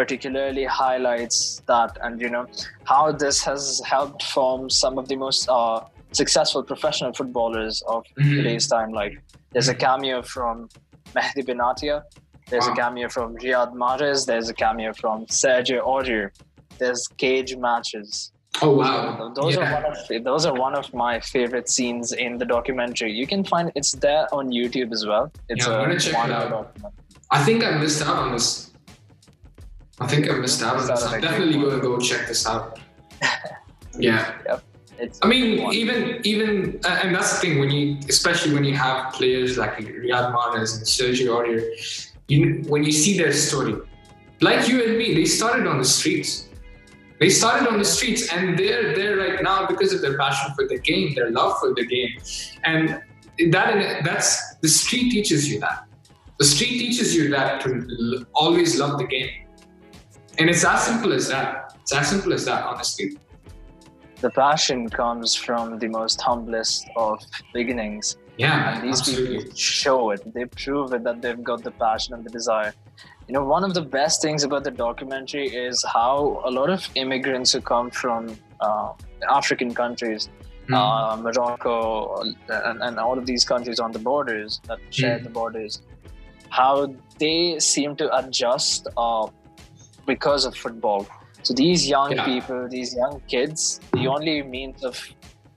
particularly 0.00 0.64
highlights 0.64 1.62
that, 1.66 1.92
and 2.04 2.20
you 2.20 2.28
know 2.34 2.44
how 2.92 3.02
this 3.24 3.36
has 3.50 3.62
helped 3.94 4.22
form 4.36 4.68
some 4.82 4.98
of 5.00 5.04
the 5.12 5.16
most 5.26 5.48
uh, 5.48 5.80
successful 6.20 6.62
professional 6.72 7.12
footballers 7.18 7.74
of 7.94 8.00
Mhm. 8.18 8.36
today's 8.36 8.66
time. 8.74 8.90
Like 9.02 9.14
there's 9.52 9.70
a 9.76 9.78
cameo 9.86 10.16
from 10.34 10.54
Mehdi 11.16 11.42
Benatia, 11.48 11.96
there's 12.50 12.66
Wow. 12.66 12.74
a 12.74 12.80
cameo 12.82 13.08
from 13.16 13.28
Riyad 13.42 13.70
Mahrez, 13.82 14.18
there's 14.30 14.48
a 14.54 14.56
cameo 14.64 14.90
from 15.02 15.16
Sergio 15.42 15.80
Aurier. 15.94 16.26
There's 16.80 17.02
cage 17.24 17.52
matches. 17.66 18.08
Oh 18.66 18.72
wow. 18.80 19.32
Those 19.40 19.54
Yeah. 19.56 19.62
are 19.64 19.72
one 19.78 19.86
of 19.92 20.24
those 20.28 20.42
are 20.48 20.56
one 20.66 20.74
of 20.82 20.86
my 21.04 21.14
favorite 21.34 21.68
scenes 21.74 22.06
in 22.26 22.32
the 22.42 22.48
documentary. 22.56 23.12
You 23.20 23.26
can 23.32 23.42
find 23.52 23.66
it's 23.78 23.92
there 24.06 24.24
on 24.38 24.44
YouTube 24.58 24.90
as 24.98 25.02
well. 25.10 25.26
It's 25.52 25.66
Yeah, 25.66 25.74
a 25.74 25.82
gonna 25.82 25.98
check 26.06 26.12
it 26.14 26.18
one-hour 26.22 26.42
out. 26.44 26.50
documentary. 26.58 27.02
I 27.38 27.40
think 27.46 27.58
I 27.68 27.70
missed 27.84 28.02
out 28.08 28.18
on 28.24 28.32
this. 28.36 28.48
I 30.00 30.06
think 30.06 30.30
I 30.30 30.34
missed 30.34 30.62
out 30.62 30.76
on 30.76 30.86
this. 30.86 31.04
I'm 31.04 31.20
definitely 31.20 31.54
going 31.54 31.76
to 31.76 31.80
go 31.80 31.98
check 31.98 32.26
this 32.28 32.46
out. 32.46 32.78
Yeah. 33.98 34.60
It's 34.98 35.18
I 35.22 35.26
mean, 35.26 35.62
one. 35.62 35.74
even 35.74 36.20
even, 36.24 36.80
uh, 36.84 37.00
and 37.02 37.14
that's 37.14 37.32
the 37.32 37.38
thing 37.38 37.58
when 37.58 37.70
you, 37.70 37.98
especially 38.08 38.54
when 38.54 38.64
you 38.64 38.74
have 38.74 39.12
players 39.12 39.58
like 39.58 39.76
Riyad 39.78 40.34
Mahrez 40.34 40.76
and 40.76 40.86
Sergio 40.86 41.36
Aurier, 41.36 41.62
you, 42.28 42.62
when 42.68 42.84
you 42.84 42.92
see 42.92 43.16
their 43.16 43.32
story, 43.32 43.74
like 44.40 44.68
you 44.68 44.84
and 44.84 44.98
me, 44.98 45.14
they 45.14 45.24
started 45.24 45.66
on 45.66 45.78
the 45.78 45.84
streets. 45.84 46.48
They 47.20 47.30
started 47.30 47.68
on 47.68 47.78
the 47.78 47.84
streets 47.84 48.30
and 48.32 48.58
they're 48.58 48.94
there 48.94 49.16
right 49.16 49.42
now 49.42 49.66
because 49.66 49.94
of 49.94 50.02
their 50.02 50.18
passion 50.18 50.54
for 50.54 50.66
the 50.66 50.78
game, 50.78 51.14
their 51.14 51.30
love 51.30 51.58
for 51.58 51.72
the 51.74 51.86
game. 51.86 52.10
And 52.64 53.00
that 53.50 54.04
that's 54.04 54.56
the 54.56 54.68
street 54.68 55.10
teaches 55.10 55.50
you 55.50 55.60
that. 55.60 55.84
The 56.38 56.44
street 56.44 56.78
teaches 56.78 57.14
you 57.14 57.30
that 57.30 57.62
to 57.62 58.26
always 58.34 58.78
love 58.78 58.98
the 58.98 59.06
game. 59.06 59.45
And 60.38 60.50
it's 60.50 60.64
as 60.64 60.84
simple 60.84 61.12
as 61.12 61.28
that. 61.28 61.76
It's 61.80 61.92
as 61.94 62.08
simple 62.08 62.32
as 62.32 62.44
that, 62.44 62.64
honestly. 62.64 63.16
The 64.20 64.30
passion 64.30 64.88
comes 64.88 65.34
from 65.34 65.78
the 65.78 65.88
most 65.88 66.20
humblest 66.20 66.88
of 66.96 67.22
beginnings. 67.52 68.16
Yeah, 68.38 68.74
and 68.74 68.86
these 68.86 69.00
absolutely. 69.00 69.38
people 69.38 69.56
show 69.56 70.10
it. 70.10 70.34
They 70.34 70.44
prove 70.44 70.92
it 70.92 71.04
that 71.04 71.22
they've 71.22 71.42
got 71.42 71.62
the 71.62 71.70
passion 71.70 72.14
and 72.14 72.24
the 72.24 72.30
desire. 72.30 72.74
You 73.28 73.34
know, 73.34 73.44
one 73.44 73.64
of 73.64 73.74
the 73.74 73.82
best 73.82 74.22
things 74.22 74.44
about 74.44 74.64
the 74.64 74.70
documentary 74.70 75.48
is 75.48 75.84
how 75.92 76.42
a 76.44 76.50
lot 76.50 76.70
of 76.70 76.86
immigrants 76.94 77.52
who 77.52 77.60
come 77.60 77.90
from 77.90 78.36
uh, 78.60 78.92
African 79.30 79.74
countries, 79.74 80.28
Mm. 80.68 80.74
uh, 80.74 81.16
Morocco, 81.22 82.22
and, 82.48 82.82
and, 82.82 82.98
all 82.98 83.16
of 83.16 83.24
these 83.24 83.44
countries 83.44 83.78
on 83.78 83.92
the 83.92 84.00
borders 84.00 84.60
that 84.66 84.80
share 84.90 85.20
Mm. 85.20 85.22
the 85.22 85.30
borders, 85.30 85.82
how 86.48 86.92
they 87.20 87.60
seem 87.60 87.94
to 87.94 88.06
adjust 88.16 88.88
uh, 88.96 89.28
because 90.06 90.44
of 90.44 90.54
football. 90.56 91.06
So 91.42 91.54
these 91.54 91.88
young 91.88 92.12
Yeah. 92.12 92.24
people, 92.24 92.68
these 92.68 92.94
young 92.94 93.20
kids, 93.28 93.80
the 93.92 94.06
only 94.08 94.42
means 94.42 94.82
of 94.84 94.96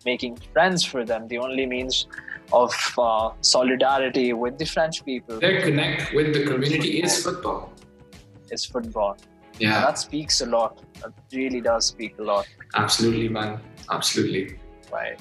making 0.05 0.37
friends 0.53 0.83
for 0.83 1.03
them, 1.05 1.27
the 1.27 1.37
only 1.39 1.65
means 1.65 2.07
of 2.51 2.73
uh, 2.97 3.29
solidarity 3.41 4.33
with 4.33 4.57
the 4.57 4.65
French 4.65 5.03
people 5.05 5.39
Their 5.39 5.61
connect 5.61 6.13
with 6.13 6.33
the 6.33 6.43
community 6.45 7.01
is 7.03 7.23
football. 7.23 7.73
is 8.51 8.65
football. 8.65 9.17
And 9.53 9.61
Yeah, 9.61 9.81
that 9.81 9.99
speaks 9.99 10.41
a 10.41 10.45
lot. 10.45 10.81
That 11.01 11.11
really 11.33 11.61
does 11.61 11.87
speak 11.87 12.15
a 12.19 12.23
lot, 12.23 12.47
absolutely, 12.75 13.29
man. 13.29 13.59
Absolutely. 13.91 14.57
right? 14.91 15.19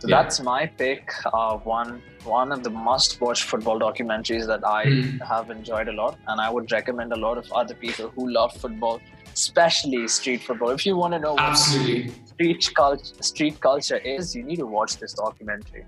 So 0.00 0.06
Yeah. 0.08 0.16
that's 0.16 0.40
my 0.40 0.66
pick. 0.66 1.12
Uh, 1.32 1.56
one 1.58 2.00
one 2.24 2.52
of 2.52 2.62
the 2.62 2.70
must-watch 2.70 3.42
football 3.50 3.78
documentaries 3.80 4.46
that 4.46 4.64
I 4.66 4.80
Mm. 4.86 5.20
have 5.28 5.50
enjoyed 5.50 5.88
a 5.88 5.92
lot, 6.00 6.18
and 6.28 6.40
I 6.40 6.48
would 6.50 6.70
recommend 6.72 7.12
a 7.12 7.20
lot 7.26 7.38
of 7.38 7.46
other 7.60 7.74
people 7.74 8.10
who 8.16 8.28
love 8.38 8.52
football, 8.64 9.00
especially 9.32 10.02
street 10.08 10.42
football. 10.42 10.70
If 10.70 10.84
you 10.86 10.96
want 10.96 11.14
to 11.14 11.20
know 11.24 11.32
what 11.34 11.42
Absolutely. 11.52 12.12
street 12.32 12.68
culture 12.76 13.14
street 13.30 13.60
culture 13.60 14.00
is, 14.16 14.34
you 14.36 14.42
need 14.42 14.56
to 14.64 14.66
watch 14.66 14.98
this 14.98 15.14
documentary. 15.14 15.84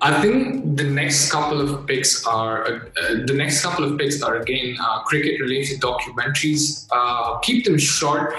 I 0.00 0.20
think 0.20 0.76
the 0.76 0.84
next 0.84 1.30
couple 1.30 1.60
of 1.60 1.86
picks 1.86 2.26
are 2.26 2.56
uh, 2.66 2.72
uh, 2.72 3.14
the 3.30 3.36
next 3.42 3.62
couple 3.62 3.84
of 3.84 3.96
picks 3.98 4.22
are 4.22 4.36
again 4.36 4.76
uh, 4.80 5.02
cricket-related 5.04 5.80
documentaries. 5.80 6.86
Uh, 6.90 7.38
keep 7.38 7.64
them 7.64 7.78
short. 7.78 8.34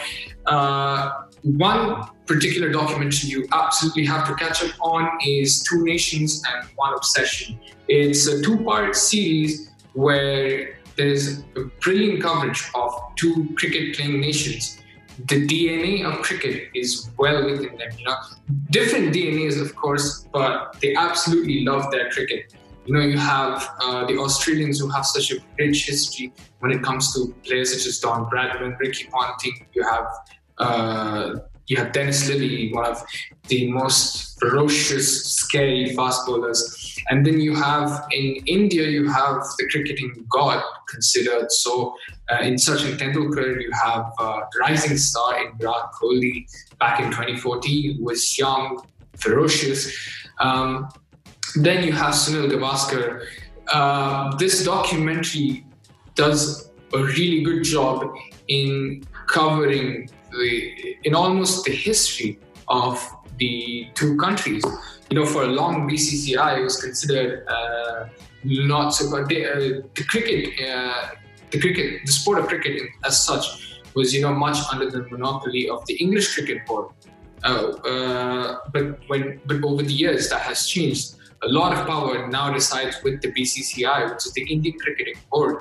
Uh, 0.45 1.11
one 1.45 2.07
particular 2.25 2.71
documentary 2.71 3.29
you 3.29 3.47
absolutely 3.51 4.03
have 4.05 4.27
to 4.27 4.33
catch 4.33 4.63
up 4.63 4.71
on 4.81 5.07
is 5.23 5.61
Two 5.61 5.83
Nations 5.83 6.41
and 6.47 6.67
One 6.75 6.95
Obsession. 6.95 7.59
It's 7.87 8.25
a 8.25 8.41
two-part 8.41 8.95
series 8.95 9.69
where 9.93 10.79
there's 10.97 11.41
a 11.55 11.65
brilliant 11.81 12.23
coverage 12.23 12.63
of 12.73 12.91
two 13.15 13.47
cricket-playing 13.55 14.19
nations. 14.19 14.81
The 15.27 15.45
DNA 15.45 16.03
of 16.03 16.23
cricket 16.23 16.69
is 16.73 17.11
well 17.19 17.45
within 17.45 17.77
them. 17.77 17.89
You 17.99 18.05
know, 18.05 18.15
different 18.71 19.13
DNAs, 19.13 19.61
of 19.61 19.75
course, 19.75 20.27
but 20.33 20.77
they 20.81 20.95
absolutely 20.95 21.63
love 21.63 21.91
their 21.91 22.09
cricket. 22.09 22.55
You 22.87 22.95
know, 22.95 23.01
you 23.01 23.19
have 23.19 23.69
uh, 23.83 24.05
the 24.05 24.17
Australians 24.17 24.79
who 24.79 24.89
have 24.89 25.05
such 25.05 25.31
a 25.31 25.35
rich 25.59 25.85
history 25.85 26.33
when 26.59 26.71
it 26.71 26.81
comes 26.81 27.13
to 27.13 27.35
players 27.45 27.71
such 27.71 27.85
as 27.85 27.99
Don 27.99 28.25
Bradman, 28.31 28.77
Ricky 28.79 29.07
Ponting. 29.11 29.67
You 29.73 29.83
have 29.83 30.05
uh, 30.57 31.35
you 31.67 31.77
have 31.77 31.91
Dennis 31.91 32.29
Lillee, 32.29 32.73
one 32.73 32.85
of 32.85 33.03
the 33.47 33.71
most 33.71 34.39
ferocious, 34.39 35.25
scary 35.25 35.95
fast 35.95 36.25
bowlers. 36.25 36.95
And 37.09 37.25
then 37.25 37.39
you 37.39 37.55
have 37.55 38.05
in 38.11 38.35
India, 38.45 38.87
you 38.87 39.07
have 39.09 39.41
the 39.57 39.67
cricketing 39.71 40.25
god 40.29 40.61
considered. 40.89 41.51
So 41.51 41.95
uh, 42.31 42.43
in 42.43 42.55
Sachin 42.55 42.97
Tendulkar, 42.97 43.61
you 43.61 43.71
have 43.71 44.11
uh, 44.19 44.41
rising 44.59 44.97
star 44.97 45.43
in 45.43 45.57
Virat 45.57 45.91
Kohli 45.99 46.45
back 46.79 46.99
in 46.99 47.07
2014, 47.07 47.97
who 47.97 48.03
was 48.03 48.37
young, 48.37 48.85
ferocious. 49.17 49.91
Um, 50.39 50.89
then 51.55 51.83
you 51.83 51.93
have 51.93 52.13
Sunil 52.13 52.51
Gavaskar. 52.51 53.25
Uh, 53.71 54.35
this 54.37 54.63
documentary 54.63 55.65
does 56.13 56.69
a 56.93 56.99
really 56.99 57.41
good 57.41 57.63
job 57.63 58.13
in 58.47 59.03
covering 59.27 60.09
the, 60.39 60.97
in 61.03 61.15
almost 61.15 61.65
the 61.65 61.71
history 61.71 62.39
of 62.67 62.99
the 63.37 63.87
two 63.93 64.17
countries. 64.17 64.63
You 65.09 65.19
know, 65.19 65.25
for 65.25 65.43
a 65.43 65.47
long 65.47 65.87
BCCI, 65.89 66.63
was 66.63 66.81
considered 66.81 67.45
uh, 67.47 68.07
not 68.43 68.89
so. 68.89 69.11
But 69.11 69.27
the, 69.27 69.45
uh, 69.45 69.59
the 69.93 70.03
cricket, 70.09 70.59
uh, 70.67 71.09
the 71.51 71.59
cricket, 71.59 72.05
the 72.05 72.11
sport 72.11 72.39
of 72.39 72.47
cricket 72.47 72.81
as 73.03 73.23
such, 73.23 73.81
was 73.93 74.13
you 74.13 74.21
know 74.21 74.33
much 74.33 74.57
under 74.71 74.89
the 74.89 75.07
monopoly 75.09 75.69
of 75.69 75.85
the 75.85 75.95
English 75.95 76.33
cricket 76.33 76.65
board. 76.65 76.89
Uh, 77.43 77.47
uh, 77.47 78.59
but 78.73 78.99
when, 79.07 79.39
but 79.45 79.63
over 79.63 79.83
the 79.83 79.93
years, 79.93 80.29
that 80.29 80.41
has 80.41 80.67
changed. 80.67 81.15
A 81.43 81.49
lot 81.49 81.77
of 81.77 81.85
power 81.85 82.27
now 82.27 82.51
resides 82.51 83.03
with 83.03 83.21
the 83.21 83.31
BCCI, 83.31 84.09
which 84.09 84.25
is 84.25 84.33
the 84.33 84.41
Indian 84.51 84.79
Cricketing 84.79 85.15
Board. 85.29 85.57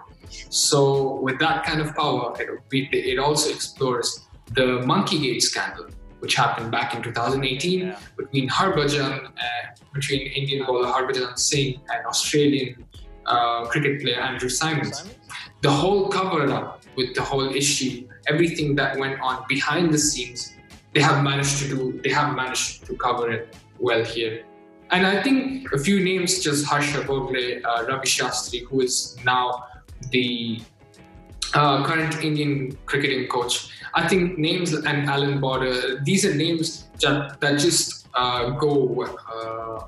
So, 0.49 1.21
with 1.21 1.39
that 1.41 1.65
kind 1.65 1.81
of 1.81 1.95
power, 1.95 2.35
it, 2.39 2.95
it 2.95 3.19
also 3.19 3.51
explores 3.51 4.25
the 4.53 4.81
Monkeygate 4.91 5.43
scandal, 5.43 5.87
which 6.21 6.35
happened 6.35 6.71
back 6.71 6.95
in 6.95 7.03
2018 7.03 7.81
Yeah. 7.81 7.99
between 8.17 8.49
Harbhajan, 8.49 9.27
uh, 9.27 9.31
between 9.93 10.23
Indian 10.33 10.65
bowler 10.67 10.89
Harbhajan 10.89 11.39
Singh 11.39 11.81
and 11.93 12.07
Australian 12.07 12.85
uh, 13.27 13.65
cricket 13.67 14.01
player 14.03 14.21
Andrew 14.21 14.49
Symonds. 14.49 15.05
The 15.63 15.71
whole 15.71 16.09
cover 16.09 16.51
up 16.53 16.83
with 16.97 17.15
the 17.15 17.23
whole 17.23 17.49
issue, 17.55 18.07
everything 18.29 18.75
that 18.77 18.99
went 18.99 19.21
on 19.21 19.45
behind 19.49 19.93
the 19.93 19.99
scenes, 19.99 20.53
they 20.93 21.01
have 21.01 21.25
managed 21.25 21.59
to 21.61 21.69
do. 21.69 22.01
They 22.05 22.11
have 22.11 22.35
managed 22.37 22.85
to 22.87 22.95
cover 22.97 23.31
it 23.33 23.57
well 23.79 24.05
here. 24.05 24.45
And 24.91 25.07
I 25.07 25.23
think 25.23 25.73
a 25.73 25.79
few 25.79 26.05
names, 26.05 26.41
just 26.41 26.67
Harsha 26.67 27.01
Bhogle, 27.01 27.61
uh, 27.65 27.87
Ravi 27.89 28.07
Shastri, 28.07 28.65
who 28.69 28.83
is 28.83 29.17
now 29.25 29.65
the 30.11 30.61
uh, 31.55 31.85
current 31.85 32.23
Indian 32.23 32.77
cricketing 32.87 33.29
coach. 33.29 33.69
I 33.95 34.09
think 34.09 34.39
names 34.39 34.73
and 34.73 35.09
Alan 35.09 35.41
Border, 35.41 36.01
these 36.03 36.25
are 36.25 36.35
names 36.35 36.89
that, 37.01 37.41
that 37.41 37.59
just 37.59 38.09
uh, 38.15 38.51
go, 38.51 39.05
uh, 39.05 39.87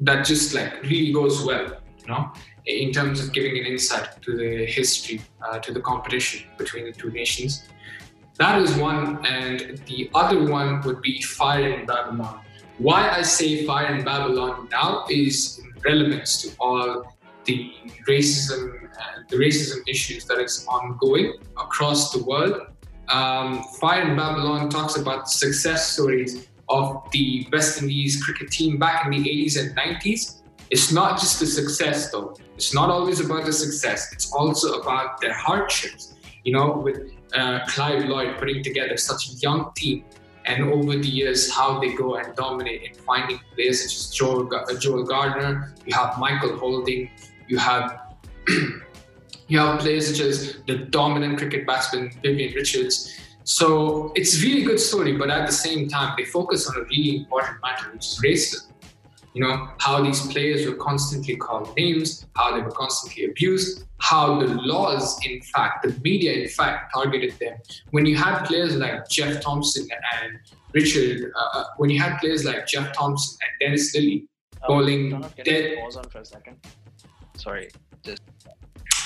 that 0.00 0.24
just 0.24 0.54
like 0.54 0.82
really 0.82 1.12
goes 1.12 1.44
well, 1.44 1.66
you 2.00 2.08
know, 2.08 2.32
in 2.66 2.92
terms 2.92 3.20
of 3.22 3.32
giving 3.32 3.58
an 3.58 3.66
insight 3.66 4.20
to 4.22 4.36
the 4.36 4.66
history, 4.66 5.20
uh, 5.46 5.58
to 5.58 5.72
the 5.72 5.80
competition 5.80 6.46
between 6.58 6.84
the 6.84 6.92
two 6.92 7.10
nations. 7.10 7.64
That 8.38 8.60
is 8.62 8.74
one, 8.76 9.24
and 9.26 9.82
the 9.86 10.10
other 10.14 10.50
one 10.50 10.80
would 10.82 11.02
be 11.02 11.20
Fire 11.20 11.78
in 11.78 11.86
Babylon. 11.86 12.40
Why 12.78 13.10
I 13.10 13.22
say 13.22 13.66
Fire 13.66 13.94
in 13.94 14.02
Babylon 14.02 14.68
now 14.72 15.04
is 15.10 15.60
in 15.62 15.72
relevance 15.84 16.40
to 16.42 16.56
all 16.58 17.16
the 17.44 17.72
racism 18.08 18.89
and 19.00 19.28
the 19.28 19.36
racism 19.36 19.78
issues 19.86 20.24
that 20.26 20.38
is 20.38 20.66
ongoing 20.68 21.34
across 21.56 22.12
the 22.12 22.22
world. 22.24 22.60
Um, 23.08 23.64
Fire 23.80 24.08
in 24.08 24.16
Babylon 24.16 24.68
talks 24.68 24.96
about 24.96 25.28
success 25.28 25.92
stories 25.92 26.48
of 26.68 27.02
the 27.10 27.48
West 27.52 27.82
Indies 27.82 28.22
cricket 28.22 28.50
team 28.50 28.78
back 28.78 29.04
in 29.04 29.10
the 29.10 29.28
80s 29.28 29.58
and 29.60 29.76
90s. 29.76 30.42
It's 30.70 30.92
not 30.92 31.18
just 31.18 31.40
the 31.40 31.46
success 31.46 32.10
though. 32.10 32.36
It's 32.54 32.72
not 32.72 32.90
always 32.90 33.18
about 33.20 33.44
the 33.46 33.52
success. 33.52 34.12
It's 34.12 34.32
also 34.32 34.80
about 34.80 35.20
their 35.20 35.34
hardships. 35.34 36.14
You 36.44 36.52
know, 36.52 36.70
with 36.72 37.12
uh, 37.34 37.60
Clive 37.66 38.04
Lloyd 38.04 38.38
putting 38.38 38.62
together 38.62 38.96
such 38.96 39.30
a 39.30 39.32
young 39.34 39.72
team 39.76 40.04
and 40.46 40.64
over 40.72 40.96
the 40.96 41.08
years 41.08 41.52
how 41.52 41.78
they 41.80 41.92
go 41.92 42.16
and 42.16 42.34
dominate 42.34 42.82
in 42.82 42.94
finding 42.94 43.40
players 43.54 43.82
such 43.82 43.94
as 43.96 44.10
Joel, 44.10 44.48
Joel 44.78 45.04
Garner, 45.04 45.74
you 45.84 45.94
have 45.94 46.18
Michael 46.18 46.56
Holding, 46.56 47.10
you 47.46 47.58
have 47.58 48.14
you 49.50 49.58
have 49.58 49.80
players 49.80 50.08
such 50.08 50.20
as 50.20 50.58
the 50.68 50.78
dominant 50.98 51.36
cricket 51.36 51.66
batsman 51.66 52.12
Vivian 52.22 52.54
Richards. 52.54 53.12
So 53.42 54.12
it's 54.14 54.38
a 54.38 54.46
really 54.46 54.62
good 54.62 54.78
story, 54.78 55.16
but 55.16 55.28
at 55.28 55.44
the 55.44 55.52
same 55.52 55.88
time 55.88 56.14
they 56.16 56.24
focus 56.24 56.70
on 56.70 56.76
a 56.76 56.84
really 56.84 57.16
important 57.16 57.58
matter, 57.60 57.90
which 57.92 58.06
is 58.06 58.20
racism. 58.24 58.68
You 59.34 59.42
know, 59.42 59.68
how 59.78 60.02
these 60.02 60.24
players 60.28 60.66
were 60.66 60.76
constantly 60.76 61.36
called 61.36 61.76
names, 61.76 62.26
how 62.36 62.54
they 62.54 62.62
were 62.62 62.70
constantly 62.70 63.24
abused, 63.24 63.86
how 63.98 64.38
the 64.38 64.46
laws, 64.46 65.18
in 65.26 65.40
fact, 65.42 65.82
the 65.84 66.00
media, 66.00 66.32
in 66.32 66.48
fact, 66.48 66.92
targeted 66.94 67.36
them. 67.40 67.58
When 67.90 68.06
you 68.06 68.16
had 68.16 68.44
players 68.44 68.76
like 68.76 69.08
Jeff 69.08 69.42
Thomson 69.42 69.88
and 70.22 70.38
Richard, 70.72 71.32
uh, 71.36 71.64
when 71.76 71.90
you 71.90 72.00
had 72.00 72.18
players 72.18 72.44
like 72.44 72.68
Jeff 72.68 72.92
Thomson 72.92 73.36
and 73.42 73.50
Dennis 73.60 73.96
Lillee, 73.96 74.26
Bowling 74.66 75.10
Donald, 75.10 75.34
can 75.34 75.44
dead. 75.44 75.78
pause 75.80 75.96
on 75.96 76.04
for 76.04 76.18
a 76.18 76.24
second? 76.24 76.56
Sorry. 77.36 77.68
Just 78.04 78.22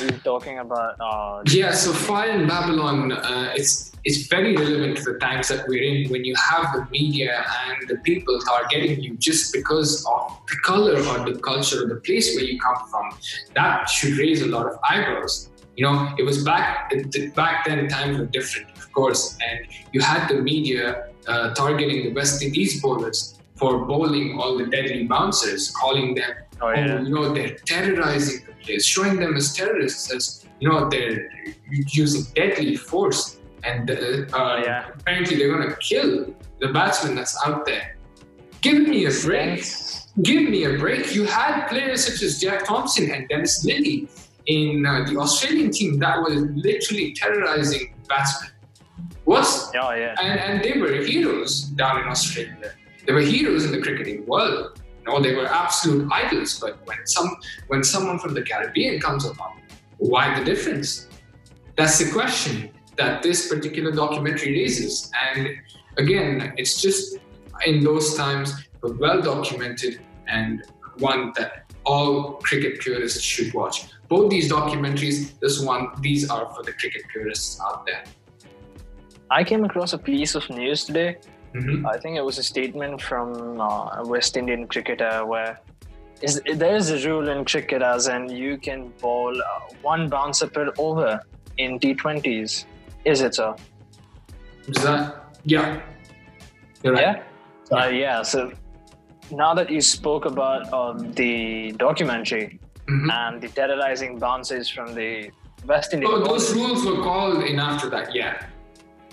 were 0.01 0.11
talking 0.25 0.59
about. 0.59 0.97
Uh, 1.01 1.43
Yeah, 1.47 1.73
so 1.73 1.93
fire 1.93 2.31
in 2.31 2.47
Babylon, 2.47 3.13
uh, 3.13 3.53
it's 3.55 3.93
it's 4.05 4.27
very 4.27 4.55
relevant 4.55 4.99
to 4.99 5.03
the 5.13 5.19
times 5.19 5.49
that 5.49 5.67
we're 5.67 5.83
in 5.83 6.11
when 6.11 6.25
you 6.25 6.35
have 6.37 6.67
the 6.75 6.87
media 6.91 7.43
and 7.67 7.89
the 7.89 7.97
people 8.09 8.39
targeting 8.41 9.01
you 9.03 9.17
just 9.17 9.53
because 9.53 10.05
of 10.05 10.39
the 10.51 10.57
color 10.63 10.97
or 11.11 11.17
the 11.31 11.41
culture 11.41 11.85
or 11.85 11.89
the 11.89 12.01
place 12.07 12.35
where 12.37 12.45
you 12.45 12.59
come 12.61 12.87
from. 12.91 13.07
That 13.55 13.89
should 13.89 14.19
raise 14.19 14.43
a 14.43 14.47
lot 14.47 14.67
of 14.67 14.75
eyebrows. 14.89 15.51
You 15.77 15.85
know, 15.87 16.15
it 16.19 16.23
was 16.23 16.45
back 16.45 16.93
back 17.35 17.65
then 17.67 17.89
times 17.89 18.19
were 18.19 18.27
different, 18.27 18.69
of 18.77 18.93
course, 18.93 19.39
and 19.49 19.67
you 19.93 20.01
had 20.01 20.29
the 20.29 20.39
media 20.53 21.09
uh, 21.27 21.55
targeting 21.55 22.05
the 22.05 22.13
West 22.13 22.43
Indies 22.43 22.81
bowlers 22.83 23.39
for 23.57 23.87
bowling 23.87 24.39
all 24.39 24.59
the 24.59 24.67
deadly 24.67 25.05
bouncers, 25.05 25.71
calling 25.71 26.15
them, 26.15 26.31
Oh, 26.65 26.71
yeah. 26.73 27.03
you 27.03 27.15
know, 27.15 27.33
they're 27.33 27.57
terrorizing 27.67 28.47
the 28.47 28.53
place, 28.65 28.85
showing 28.85 29.19
them 29.21 29.37
as 29.37 29.55
terrorists, 29.55 30.13
as 30.13 30.47
you 30.61 30.69
know, 30.69 30.89
they're 30.89 31.31
using 31.71 32.23
deadly 32.35 32.77
force, 32.77 33.39
and 33.65 33.91
uh, 33.91 33.95
uh, 34.37 34.63
yeah. 34.65 34.89
apparently 34.95 35.37
they're 35.37 35.53
gonna 35.53 35.77
kill 35.77 36.35
the 36.61 36.69
batsman 36.69 37.15
that's 37.15 37.37
out 37.47 37.67
there. 37.67 37.97
Give 38.61 38.89
me 38.89 39.07
a 39.07 39.11
break. 39.23 39.65
Give 40.23 40.49
me 40.49 40.65
a 40.65 40.79
break. 40.79 41.15
You 41.15 41.25
had 41.25 41.67
players 41.69 42.07
such 42.07 42.23
as 42.23 42.41
Jack 42.41 42.67
Thomson 42.67 43.11
and 43.11 43.29
Dennis 43.29 43.67
Lillee 43.67 44.09
in 44.47 44.87
uh, 44.87 45.05
the 45.05 45.19
Australian 45.19 45.71
team 45.71 45.99
that 45.99 46.21
was 46.21 46.43
literally 46.55 47.13
terrorizing 47.13 47.95
batsmen. 48.09 48.51
What's 49.25 49.71
Oh, 49.75 49.93
yeah. 49.93 50.15
and, 50.21 50.39
and 50.39 50.65
they 50.65 50.79
were 50.79 50.93
heroes 51.03 51.63
down 51.63 52.03
in 52.03 52.09
Australia. 52.09 52.73
They 53.07 53.13
were 53.13 53.21
heroes 53.21 53.65
in 53.65 53.73
the 53.73 53.81
cricketing 53.81 54.25
world. 54.27 54.81
You 55.07 55.13
know, 55.13 55.21
they 55.21 55.35
were 55.35 55.47
absolute 55.47 56.11
idols. 56.11 56.59
But 56.61 56.79
when 56.87 56.99
some 57.07 57.37
when 57.69 57.85
someone 57.85 58.19
from 58.19 58.35
the 58.35 58.43
Caribbean 58.43 59.01
comes 59.01 59.25
along, 59.25 59.61
why 59.99 60.39
the 60.39 60.45
difference? 60.45 61.09
That's 61.77 61.99
the 61.99 62.11
question 62.11 62.71
that 62.97 63.23
this 63.23 63.49
particular 63.49 63.91
documentary 63.91 64.53
raises. 64.53 65.11
And 65.27 65.49
again, 65.99 66.55
it's 66.57 66.81
just 66.81 67.19
in 67.67 67.83
those 67.83 68.15
times 68.15 68.53
but 68.81 68.99
well 68.99 69.21
documented 69.21 70.01
and 70.29 70.63
one 70.99 71.33
that 71.37 71.65
all 71.85 72.35
cricket 72.35 72.81
purists 72.81 73.21
should 73.21 73.53
watch. 73.55 73.87
Both 74.09 74.31
these 74.31 74.51
documentaries, 74.51 75.39
this 75.41 75.61
one, 75.61 75.89
these 76.01 76.31
are 76.31 76.47
for 76.55 76.63
the 76.63 76.73
cricket 76.73 77.03
purists 77.13 77.61
out 77.61 77.87
there. 77.87 78.05
I 79.31 79.43
came 79.43 79.65
across 79.65 79.93
a 79.93 79.99
piece 79.99 80.35
of 80.35 80.49
news 80.51 80.85
today. 80.85 81.17
Mhm. 81.55 81.87
I 81.87 81.99
think 81.99 82.17
it 82.17 82.25
was 82.25 82.39
a 82.39 82.43
statement 82.43 83.01
from 83.01 83.61
uh, 83.61 84.01
a 84.01 84.03
West 84.07 84.37
Indian 84.37 84.67
cricketer 84.67 85.25
where 85.25 85.61
is, 86.21 86.41
there 86.55 86.75
is 86.77 86.91
a 86.91 86.99
rule 87.09 87.29
in 87.29 87.45
cricket 87.45 87.83
as 87.83 88.09
in 88.09 88.29
you 88.29 88.59
can 88.59 88.89
bowl 89.01 89.35
uh, 89.41 89.61
one 89.83 90.09
bouncer 90.09 90.49
per 90.49 90.73
over 90.79 91.21
in 91.59 91.79
T20s. 91.79 92.65
Is 93.05 93.21
it 93.21 93.35
so? 93.35 93.55
Is 94.67 94.83
that 94.83 95.27
yeah? 95.45 95.81
Right. 96.83 97.01
Yeah. 97.01 97.23
Uh, 97.71 97.89
yeah. 97.89 98.23
So 98.23 98.53
now 99.31 99.55
that 99.55 99.71
you 99.71 99.81
spoke 99.81 100.25
about 100.27 100.73
uh, 100.73 100.93
the 101.21 101.73
documentary 101.73 102.59
Mhm. 102.87 103.11
and 103.13 103.41
the 103.43 103.49
terrorizing 103.49 104.19
bounces 104.19 104.69
from 104.69 104.95
the 104.95 105.31
West 105.67 105.95
Indian. 105.95 106.11
Oh, 106.13 106.25
those 106.25 106.53
rules 106.55 106.85
were 106.85 107.01
called 107.03 107.43
in 107.45 107.59
after 107.59 107.89
that. 107.91 108.15
Yeah. 108.15 108.35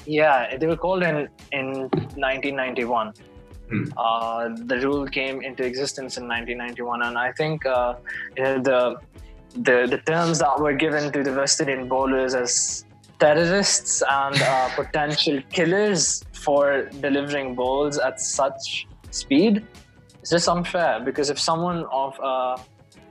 Yeah, 0.06 0.58
they 0.58 0.68
were 0.68 0.78
called 0.78 1.04
in 1.04 1.30
in 1.52 1.68
1991. 2.16 3.14
Hmm. 3.70 3.84
Uh, 3.98 4.50
the 4.66 4.80
rule 4.82 5.08
came 5.08 5.42
into 5.42 5.64
existence 5.64 6.18
in 6.18 6.28
1991, 6.28 7.04
and 7.04 7.18
I 7.18 7.32
think 7.32 7.66
uh, 7.66 7.96
you 8.36 8.44
know, 8.44 8.62
the 8.62 8.96
the 9.56 9.88
the 9.90 9.98
terms 10.00 10.40
that 10.40 10.60
were 10.60 10.74
given 10.74 11.12
to 11.12 11.24
the 11.24 11.34
West 11.34 11.60
Indian 11.62 11.88
bowlers 11.88 12.34
as 12.34 12.86
terrorists 13.20 14.02
and 14.10 14.42
uh, 14.42 14.70
potential 14.76 15.42
killers 15.52 16.24
for 16.34 16.90
delivering 17.00 17.56
balls 17.56 17.98
at 17.98 18.20
such 18.20 18.88
speed 19.12 19.66
is 20.24 20.30
just 20.30 20.50
unfair. 20.50 21.00
Because 21.00 21.30
if 21.30 21.40
someone 21.40 21.86
of 21.92 22.20
uh, 22.20 22.58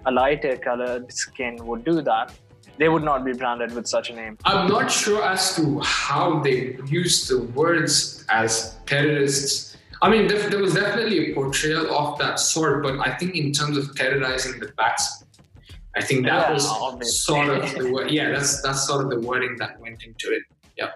a 0.06 0.10
lighter 0.10 0.56
colored 0.56 1.12
skin 1.12 1.56
would 1.66 1.84
do 1.84 2.02
that, 2.02 2.32
they 2.80 2.88
would 2.88 3.02
not 3.04 3.24
be 3.24 3.32
branded 3.34 3.72
with 3.74 3.86
such 3.86 4.08
a 4.10 4.14
name. 4.14 4.38
I'm 4.46 4.66
not 4.66 4.90
sure 4.90 5.22
as 5.22 5.54
to 5.56 5.78
how 5.80 6.40
they 6.40 6.78
used 6.86 7.28
the 7.30 7.42
words 7.60 8.24
as 8.30 8.76
terrorists. 8.86 9.76
I 10.02 10.08
mean, 10.08 10.26
there, 10.28 10.48
there 10.48 10.58
was 10.60 10.72
definitely 10.74 11.30
a 11.30 11.34
portrayal 11.34 11.94
of 11.94 12.18
that 12.20 12.40
sort, 12.40 12.82
but 12.82 12.98
I 13.06 13.14
think 13.18 13.36
in 13.36 13.52
terms 13.52 13.76
of 13.76 13.94
terrorizing 13.94 14.58
the 14.58 14.72
bats, 14.78 15.24
I 15.94 16.00
think 16.02 16.24
that 16.24 16.48
Yeah, 16.48 16.52
was 16.54 16.66
obviously. 16.66 17.34
sort 17.34 17.48
of 17.50 17.70
the 17.78 17.92
word. 17.92 18.10
Yeah, 18.10 18.30
that's 18.30 18.62
that's 18.62 18.86
sort 18.86 19.04
of 19.04 19.10
the 19.10 19.20
wording 19.28 19.56
that 19.58 19.78
went 19.78 20.02
into 20.02 20.26
it. 20.36 20.42
Yeah. 20.78 20.90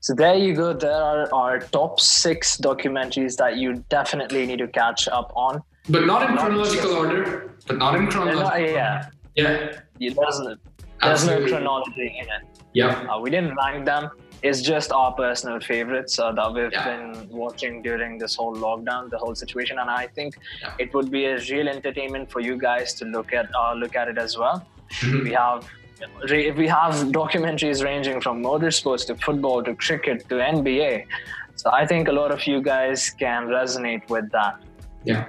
So 0.00 0.14
there 0.14 0.36
you 0.36 0.54
go. 0.54 0.72
There 0.72 0.90
are 1.10 1.28
our 1.34 1.58
top 1.58 2.00
six 2.00 2.56
documentaries 2.56 3.36
that 3.36 3.58
you 3.58 3.84
definitely 3.90 4.46
need 4.46 4.60
to 4.60 4.68
catch 4.68 5.06
up 5.08 5.32
on. 5.34 5.60
But 5.90 6.06
not 6.06 6.22
in 6.30 6.34
Not 6.36 6.44
chronological 6.46 6.92
order. 6.92 7.52
But 7.66 7.76
not 7.78 7.94
in 7.96 8.06
chronological. 8.06 8.50
not- 8.50 8.62
yeah, 8.62 9.10
Yeah. 9.34 9.80
There's, 10.00 10.40
no- 10.40 10.56
there's 11.02 11.26
no 11.26 11.46
chronology 11.46 12.16
in 12.20 12.26
it. 12.26 12.42
Yeah. 12.74 13.06
Uh, 13.10 13.18
we 13.20 13.30
didn't 13.30 13.54
rank 13.56 13.84
them. 13.86 14.10
It's 14.42 14.62
just 14.62 14.92
our 14.92 15.12
personal 15.12 15.58
favorites 15.58 16.18
uh, 16.18 16.30
that 16.32 16.52
we've 16.54 16.70
Yeah. 16.72 16.84
been 16.90 17.28
watching 17.30 17.82
during 17.82 18.18
this 18.18 18.36
whole 18.36 18.54
lockdown, 18.54 19.10
the 19.10 19.18
whole 19.18 19.34
situation, 19.34 19.78
and 19.80 19.90
I 19.90 20.06
think 20.06 20.36
Yeah. 20.62 20.74
it 20.78 20.94
would 20.94 21.10
be 21.10 21.24
a 21.24 21.38
real 21.50 21.68
entertainment 21.68 22.30
for 22.30 22.40
you 22.40 22.56
guys 22.56 22.94
to 22.94 23.04
look 23.04 23.32
at 23.32 23.46
uh, 23.60 23.72
look 23.74 23.96
at 23.96 24.06
it 24.08 24.18
as 24.18 24.38
well. 24.38 24.64
Mhm. 25.00 25.24
We 25.24 25.32
have 25.32 25.68
we 26.58 26.68
have 26.68 26.94
documentaries 27.20 27.82
ranging 27.84 28.20
from 28.20 28.40
motorsports 28.40 29.04
to 29.08 29.16
football 29.16 29.64
to 29.64 29.74
cricket 29.74 30.28
to 30.28 30.36
NBA. 30.40 31.04
So 31.56 31.72
I 31.72 31.84
think 31.86 32.06
a 32.06 32.12
lot 32.12 32.30
of 32.30 32.46
you 32.46 32.62
guys 32.62 33.10
can 33.10 33.48
resonate 33.48 34.08
with 34.08 34.30
that. 34.30 34.54
Yeah. 35.02 35.24